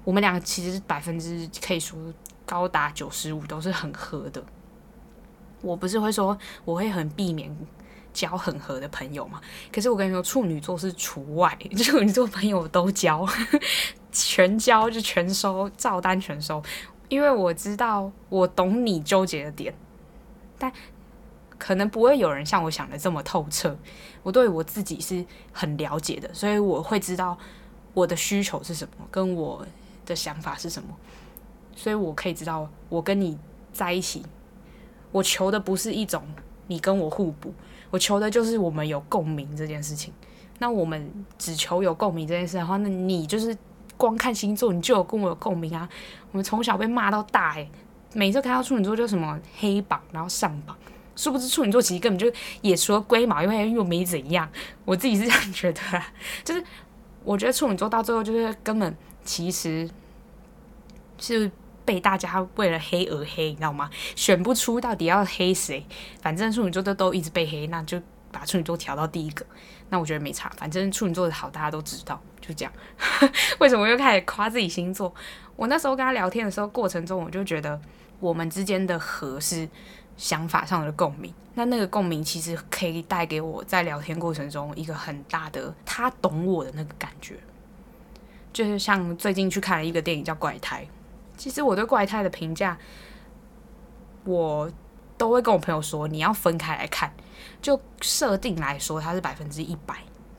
[0.03, 1.97] 我们两个其实百分之可以说
[2.45, 4.43] 高达九十五都是很合的。
[5.61, 7.55] 我不是会说我会很避免。
[8.13, 13.27] 交很合的朋友嘛，可是我跟你说，处女座是除外， 处女座朋友都交，
[14.13, 16.61] 全交就全收，照单全收。
[17.09, 19.73] 因为我知道，我懂你纠结的点，
[20.59, 20.71] 但
[21.57, 23.75] 可能不会有人像我想的这么透彻。
[24.21, 27.35] 我对我自己是很了解的，所以我会知道
[27.93, 29.65] 我的需求是什么，跟我
[30.05, 30.89] 的想法是什么，
[31.75, 33.37] 所以我可以知道，我跟你
[33.71, 34.23] 在一起，
[35.11, 36.23] 我求的不是一种
[36.67, 37.53] 你跟我互补。
[37.89, 40.11] 我求的就是我们有共鸣这件事情。
[40.59, 43.55] 那我们只求有共鸣这件事的话，那你就是
[43.97, 45.87] 光看星座，你就有跟我有共鸣啊。
[46.31, 47.69] 我们从小被骂到大，诶，
[48.13, 50.75] 每次看到处女座就什么黑榜，然后上榜，
[51.15, 52.31] 殊不知处女座其实根本就
[52.61, 54.49] 也除了龟毛，因为又没怎样。
[54.85, 56.07] 我自己是这样觉得啦，
[56.43, 56.63] 就是
[57.23, 59.89] 我觉得处女座到最后就是根本其实
[61.17, 61.49] 是
[61.85, 63.89] 被大家为了黑而黑，你知道吗？
[64.15, 65.85] 选不出到底要黑谁，
[66.21, 68.01] 反正处女座都都一直被黑，那就
[68.31, 69.45] 把处女座调到第一个。
[69.89, 72.73] 那我觉得没差，反正处女座的好大家都知道，就这样。
[73.59, 75.13] 为什么又开始夸自己星座？
[75.55, 77.79] 我那时候跟他聊天的时候，过程中我就觉得
[78.19, 79.69] 我们之间的合是
[80.17, 81.33] 想法上的共鸣。
[81.55, 87.37] 那那个共鸣其实可以带给我在聊天过程中一个很大的他懂我的那个感觉。
[88.51, 90.83] 就是像最近去看了一个电影叫《怪胎》，
[91.37, 92.77] 其实我对《怪胎》的评价，
[94.23, 94.71] 我
[95.17, 97.11] 都会跟我朋友说，你要分开来看。
[97.61, 99.95] 就设定来说，它是百分之一百。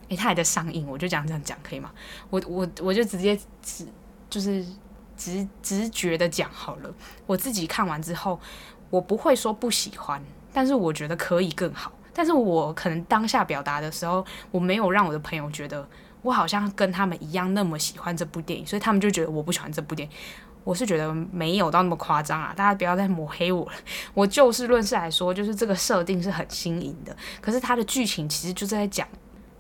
[0.09, 1.91] 诶，它还在上映，我就讲这样讲可以吗？
[2.31, 3.87] 我我我就直接直
[4.31, 4.65] 就是
[5.17, 6.95] 直直觉的讲好了。
[7.27, 8.39] 我自己看完之后，
[8.95, 10.23] 我不会说不喜欢，
[10.53, 11.91] 但是我觉得可以更好。
[12.13, 15.87] 但是我可能当下表达的时候，我没有让我的朋友觉得。
[16.23, 20.15] 我好像跟他们一样那么喜欢这部电影，所以他们就觉得我不喜欢这部电影。
[20.65, 23.73] 我是觉得没有到那么夸张啊，大家不要再抹黑我了。
[24.15, 27.15] 我就事论事来说，就是这个设定是很新颖的。
[27.43, 29.07] 可是它的剧情其实就是在讲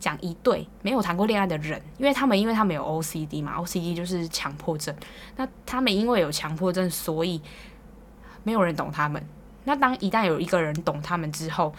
[0.00, 4.96] 讲一对没有谈过恋爱的人，因为他们因为他们有 OCD 嘛，OCD 就是强迫症。
[5.36, 7.42] 那他们因为有强迫症，所以
[8.44, 9.20] 没有人懂他们。
[9.64, 11.74] 那当一旦有一个人懂他们之后，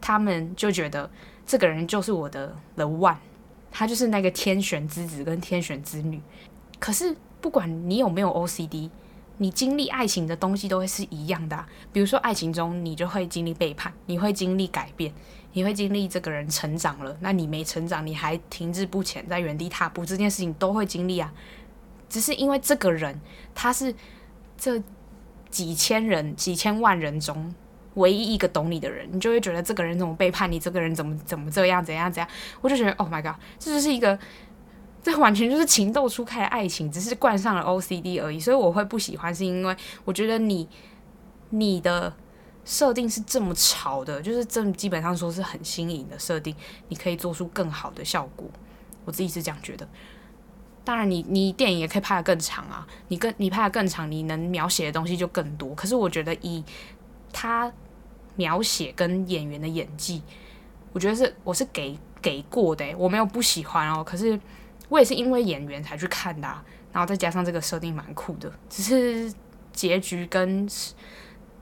[0.00, 1.08] 他们就觉得
[1.46, 3.18] 这个人就是我的 The One。
[3.70, 6.22] 他就是那个天选之子跟天选之女，
[6.80, 8.88] 可是不管你有没有 OCD，
[9.36, 11.66] 你经历爱情的东西都会是一样的。
[11.92, 15.12] 比如说爱情中，你就会经历背叛，你会经历改变，
[15.52, 21.30] 你会经历这个人成长了，那你没成长，你还停滞不前，在原地踏步，这件事情都会经历啊。
[22.08, 23.20] 只是因为这个人
[23.54, 23.94] 他是
[24.56, 24.82] 这
[25.50, 27.54] 几千人、几千万人中。
[27.94, 30.56] 唯一一个懂你的人，你就会觉得这个人怎么背叛你？
[30.60, 31.84] 这个人怎么怎么这样？
[31.84, 32.30] 怎样怎样？
[32.60, 34.16] 我就觉得，Oh my god，这就是一个，
[35.02, 38.38] 这完全就是情窦初开的爱情，只是冠上了 OCD 而已。
[38.38, 40.68] 所以我会不喜欢，是因为我觉得你
[41.50, 42.14] 你的
[42.64, 46.54] 设定是这么潮的，就是这基本上说是很新颖的设定，
[46.90, 48.46] 你可以做出更好的效果。
[49.04, 49.88] 我自己是这样觉得。
[50.88, 55.74] 当然你，你电影也可以拍得更长啊，你更你拍得更长，你能描写的东西就更多。
[55.74, 56.64] 可是我觉得以
[57.32, 57.70] 他。
[58.36, 60.22] 描写跟演员的演技，
[60.92, 64.04] 我觉得是我是给给过的，我没有不喜欢哦。
[64.04, 64.38] 可是
[64.88, 69.34] 我也是因为演员才去看的啊，然后再加上这个设定蛮酷的，只是
[69.72, 70.68] 结局跟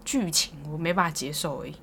[0.05, 1.75] 剧情我没办法接受而已。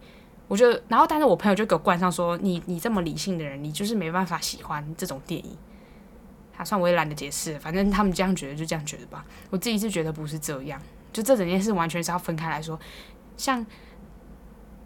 [0.47, 5.57] 我觉得，然后但是我朋友就给我冠上说，你你这么理性的人，你就是没办法喜欢这种电影。
[6.55, 9.25] 他算我也懒得解释，反正他们这样觉得就这样觉得吧。
[9.49, 10.81] 我自己是觉得不是这样，
[11.11, 12.79] 就这整件事完全是要分开来说，
[13.35, 13.65] 像。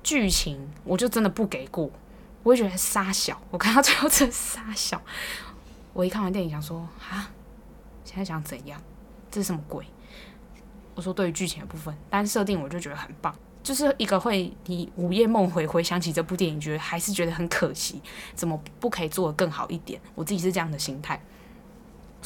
[0.03, 1.91] 剧情我就真的不给过，
[2.41, 3.41] 我会觉得傻小。
[3.51, 5.01] 我看到最后真傻小。
[5.91, 7.29] 我一看完电影想说啊，
[8.05, 8.81] 现在想怎样？
[9.29, 9.85] 这是什么鬼？
[10.95, 18.01] 我说对于剧情的部分，但设定我就觉得很棒，就是一个会你午夜梦回回想起这部电影，觉得还是觉得很可惜，
[18.33, 19.99] 怎么不可以做得更好一点？
[20.15, 21.21] 我自己是这样的心态，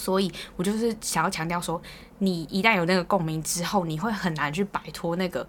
[0.01, 1.79] 所以我就是想要强调说，
[2.17, 5.47] 你一旦有那个共鸣之后，你会很难去摆脱那个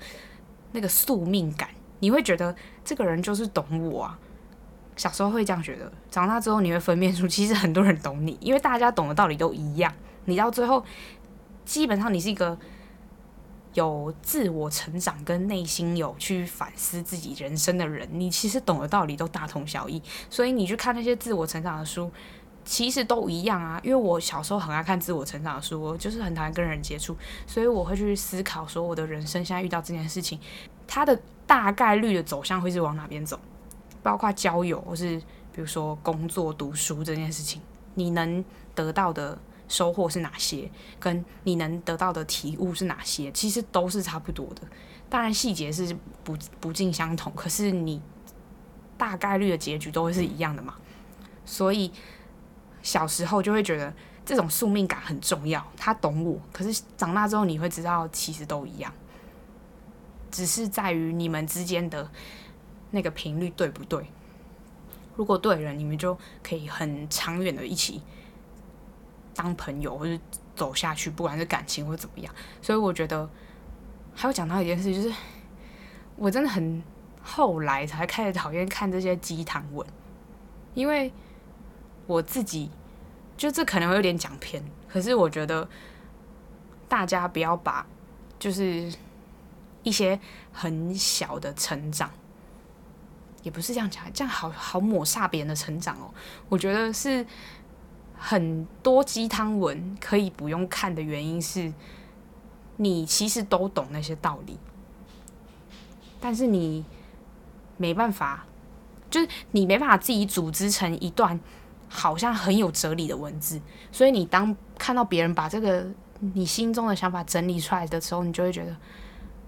[0.73, 1.71] 那个宿命感。
[2.01, 4.19] 你会觉得这个人就是懂我啊，
[4.95, 9.91] 小时候会这样觉得，长大之后你会分辨出， 其实很多人懂你，因为大家懂的道理都一样。
[10.27, 10.85] 你到最后，
[11.65, 12.59] 基本上你是一个
[13.75, 20.03] 有自我成长跟内心有去反思自己人生的人，你其实懂的道理都大同小异。
[20.29, 22.11] 所以你去看那些自我成长的书，
[22.65, 23.81] 其实都一样啊。
[23.83, 30.39] 因为我小时候很爱看自我成长的书，我就是很讨厌跟人接触，所以我会去思考说，我的人生现在遇到这件事情，
[30.87, 31.21] 它的。
[31.45, 33.39] 大概率的走向会是往哪边走？
[34.03, 35.19] 包括交友，或是
[35.53, 37.61] 比如说工作、读书这件事情，
[37.95, 38.43] 你能
[38.75, 39.37] 得到的
[39.69, 40.71] 收获是哪些？
[40.99, 43.31] 跟你能得到的体悟是哪些？
[43.33, 44.63] 其实都是差不多的。
[45.11, 45.95] 当然细节是
[46.25, 48.01] 不不尽相同，可是你
[48.97, 50.77] 大概率的结局都会是一样的嘛。
[51.45, 51.93] 所以
[52.83, 53.93] 小时候就会觉得
[54.25, 56.39] 这种宿命感很重要，他懂我。
[56.53, 58.93] 可是长大之后你会知道，其实都一样。
[60.31, 62.11] 只是在于你们之间的
[62.91, 64.07] 那个频率对不对？
[65.15, 68.03] 如果对了，你们就可以很长远的一起
[69.35, 70.19] 当朋友，或者
[70.57, 72.35] 走下去，不管是感情或怎么样。
[72.63, 73.29] 所以我觉得
[74.15, 75.15] 还有讲到一件事，就是
[76.17, 76.83] 我真的很
[77.23, 79.87] 后来才开始讨厌看这些鸡汤文，
[80.73, 81.13] 因为
[82.07, 82.71] 我自己
[83.37, 85.69] 就这可能会有点讲偏，可是我觉得
[86.89, 87.87] 大家不要把
[88.39, 88.93] 就是。
[89.85, 90.17] 一些
[90.53, 92.09] 很小的成长，
[93.43, 96.09] 也不是这样讲，这样好好抹煞别人的成长哦。
[96.49, 97.27] 我觉得是
[98.17, 101.73] 很多鸡汤文可以不用看的原因是，
[102.77, 104.57] 你其实都懂那些道理，
[106.21, 106.85] 但是你
[107.77, 108.47] 没办法，
[109.11, 111.41] 就是你没办法自己组织成一段
[111.93, 113.61] 好像很有哲理的文字，
[113.93, 115.87] 所以你当看到别人把这个
[116.35, 118.75] 你心中的想法整理出来的时候，你就会觉得，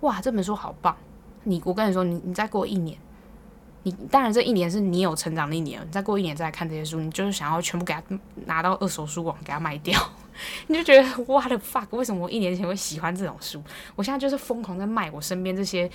[0.00, 0.94] 哇，这本书好棒！
[1.44, 2.98] 你，我跟你说，你你再过一年。
[3.86, 8.02] 你当然这一年是你有成长的一年，你再过一年再来看这些书，你就是想要全部给他
[8.46, 10.00] 拿到二手书网给他卖掉，
[10.68, 13.62] 你就觉得 what the fuck，为什么我一年前会喜欢这种书？
[13.94, 15.90] 我现在就是疯狂在卖我身边这些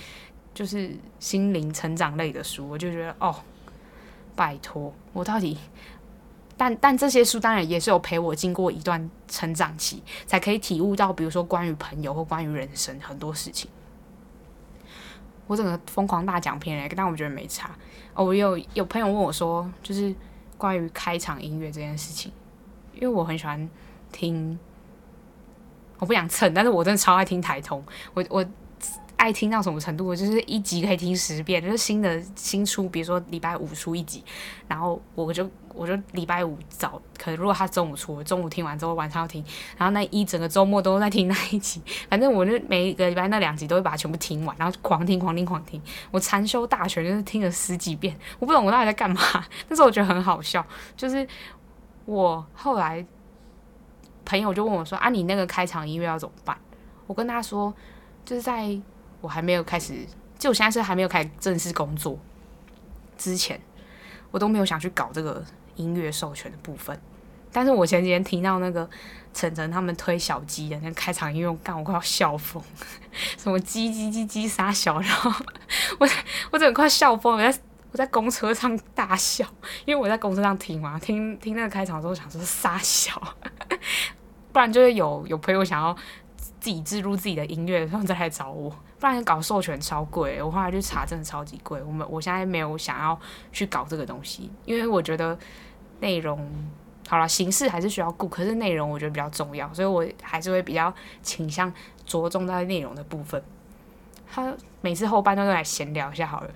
[0.54, 3.34] 就是心灵成长类的书，我就觉得哦，
[4.36, 5.58] 拜托，我到底，
[6.60, 13.70] 但但这些书当然也是有陪我经过一段成长期，才可以体悟到，比如说关于朋友或关于人生很多事情。
[15.46, 17.74] 我整个疯狂大讲片，但我觉得没差。
[18.12, 20.14] 哦，我有有朋友问我说，就是
[20.58, 22.30] 关于开场音乐这件事情，
[22.92, 23.66] 因为我很喜欢
[24.12, 24.58] 听，
[25.98, 27.82] 我不想蹭，但是我真的超爱听台通，
[28.12, 28.44] 我我。
[29.20, 30.16] 爱听到什么程度？
[30.16, 34.24] 就是一集可以听十遍，就是新的新出，比如说礼拜五出一集，
[34.66, 39.44] 然后我就我就礼拜五早，可能如果他中午出，我中午听完之后晚上要听，
[39.76, 45.78] 然后那一整个周末都在听那一集， 反正我就每一个礼拜那两集都会把它全部听完，然后狂听狂听狂听。
[46.10, 49.20] 我禅修大全就是听了十几遍，我不懂我到底在干嘛，
[49.68, 50.66] 但是我觉得很好笑。
[50.96, 51.28] 就是
[52.06, 53.04] 我后来
[54.24, 56.56] 朋友就问我说：“啊，你那个开场音乐要怎么办？”
[57.06, 57.74] 我跟他说
[58.24, 58.80] ：“就是在。”
[59.20, 59.94] 我还没有开始，
[60.38, 62.18] 就我现在是还没有开始正式工作
[63.18, 63.60] 之前，
[64.30, 65.44] 我都没有想去搞这个
[65.76, 66.98] 音乐授权的部分。
[67.52, 68.88] 但是我前几天听到那个
[69.34, 72.62] 晨晨他们推小鸡的那个开场音乐，干我快要笑疯，
[73.36, 75.30] 什么叽叽叽叽杀小，然后
[75.98, 76.08] 我
[76.52, 77.58] 我整个快笑疯，我在
[77.92, 79.44] 我在公车上大笑，
[79.84, 83.20] 因为我在公车上听嘛，听听那个开场的时候想说杀小，
[84.52, 85.96] 不然就是有有朋友想要。
[86.58, 88.70] 自己植入自己的音乐，然后再来找我，
[89.00, 90.42] 不然搞授权超贵。
[90.42, 91.82] 我后来去查，真的超级贵。
[91.82, 93.18] 我们我现在没有想要
[93.50, 95.36] 去搞这个东西，因为我觉得
[96.00, 96.48] 内容
[97.08, 100.92] 好了，形式还是需要顾，可是内容我觉得比较重要，所以我还是会比较
[101.22, 101.72] 倾向
[102.04, 103.42] 着重在内容的部分。
[104.30, 106.50] 他每次后半段都来闲聊一下好了。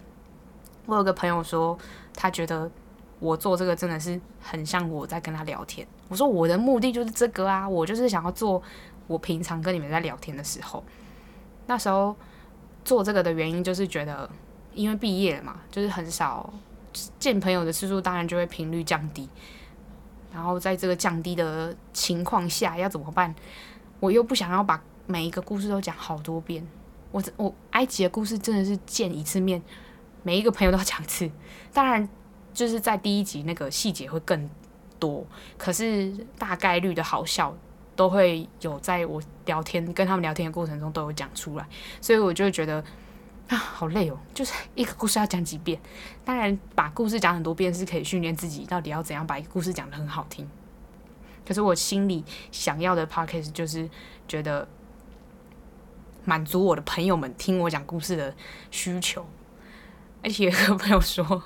[0.87, 1.77] 我有个朋友说，
[2.15, 2.71] 他觉得
[3.19, 5.87] 我做这个真的是很像我在跟他聊天。
[6.09, 8.63] 我说我的目的就是这个啊，我就是想要做。
[9.07, 10.83] 我平常跟你们在聊天的时候，
[11.67, 12.17] 那时候
[12.85, 14.29] 做这个的原因就是觉得，
[14.75, 16.53] 因为毕业了嘛，就是很少
[17.19, 19.29] 见朋友的次数，当然就会频率降低。
[20.33, 23.35] 然后在这个降低的情况下，要怎么办？
[24.01, 26.67] 我又不想要把每一个故事都讲好多遍。
[27.13, 29.63] 我我埃及的故事真的是见一次面，
[30.23, 31.31] 每一个朋友都要讲一次。
[31.73, 32.09] 当然，
[32.53, 34.51] 就是在第一集那个细节会更
[34.99, 35.25] 多，
[35.57, 37.57] 可是大概率的好笑。
[37.97, 41.67] 都会有在我聊天跟他们聊天的过程中都有讲出来，
[42.01, 42.83] 所以我就觉得
[43.49, 45.81] 啊，好累哦，就是一个故事要讲几遍。
[46.25, 50.49] 当然，把故事讲很多遍是可以训练自己到底要怎样把一个故事讲得很好听。
[51.47, 53.89] 可是我心里想要的 p o c a s t 就是
[54.27, 54.67] 觉得
[56.25, 58.35] 满足我的朋友们听我讲故事的
[58.71, 59.27] 需求，
[60.23, 61.43] 而且有朋友说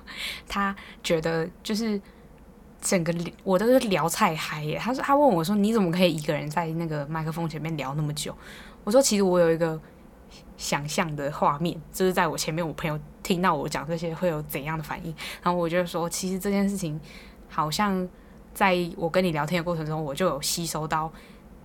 [0.46, 2.00] 他觉得就是。
[2.80, 3.12] 整个
[3.42, 4.78] 我都是聊太嗨耶！
[4.78, 8.32] 他说他问我说：“你怎么可以一个人在那个麦克风前面聊那么久？”
[8.84, 9.78] 我说：“其实我有一个
[10.56, 15.12] 想象的画面，就是在我前面，我朋友听到我讲这些会有怎样的反应。
[15.42, 16.98] 然后我就说，其实这件事情
[17.48, 18.08] 好像
[18.54, 21.12] 在我跟你聊天的过程中，我就有吸收到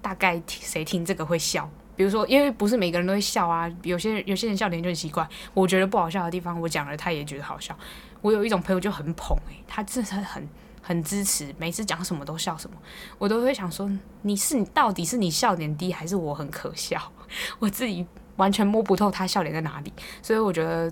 [0.01, 1.69] 大概谁听这个会笑。
[1.95, 5.27] 比如说，因为不是每个人都会笑啊，有些人有些人笑点就很奇怪。
[5.53, 7.77] 我觉得不好笑的地方，我讲了他也觉得好笑。
[8.21, 10.49] 我有一种朋友就很捧诶，他真的很。”
[10.85, 12.75] 很支持，每次讲什么都笑什么，
[13.17, 13.89] 我都会想说，
[14.23, 17.01] 你是你到底是你笑点低，还是我很可笑？
[17.57, 18.05] 我自己
[18.35, 20.91] 完全摸不透他笑点在哪里，所以我觉得，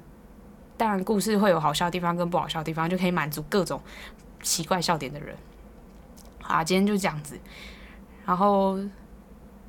[0.78, 3.82] 当然故事会有好笑的地方跟不好笑的地方，就可以满足各种
[4.42, 5.36] 奇怪笑点的人。
[6.42, 7.38] 好，今天就这样子，
[8.26, 8.80] 然后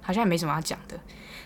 [0.00, 0.96] 好像也没什么要讲的，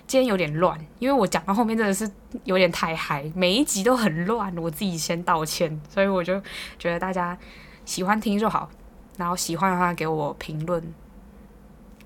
[0.06, 2.10] 今天有点乱，因为我讲到后面真的是
[2.44, 6.38] 有点太嗨，每一集都很乱，我自己先道歉，所以我就
[6.78, 7.38] 觉得大家。
[7.86, 8.68] 喜欢听就好，
[9.16, 10.92] 然后喜欢的话给我评论，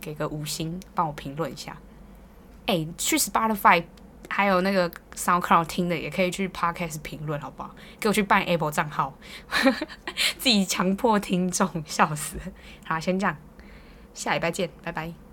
[0.01, 1.77] 给个五星，帮我评论一下。
[2.67, 3.83] 哎，去 Spotify
[4.29, 7.75] 还有那个 SoundCloud 听的也可以去 Podcast 评论，好不好？
[7.99, 9.15] 给我去办 Apple 账号，
[10.39, 12.37] 自己强迫听众，笑死。
[12.85, 13.37] 好，先这样，
[14.15, 15.30] 下礼拜见，拜拜。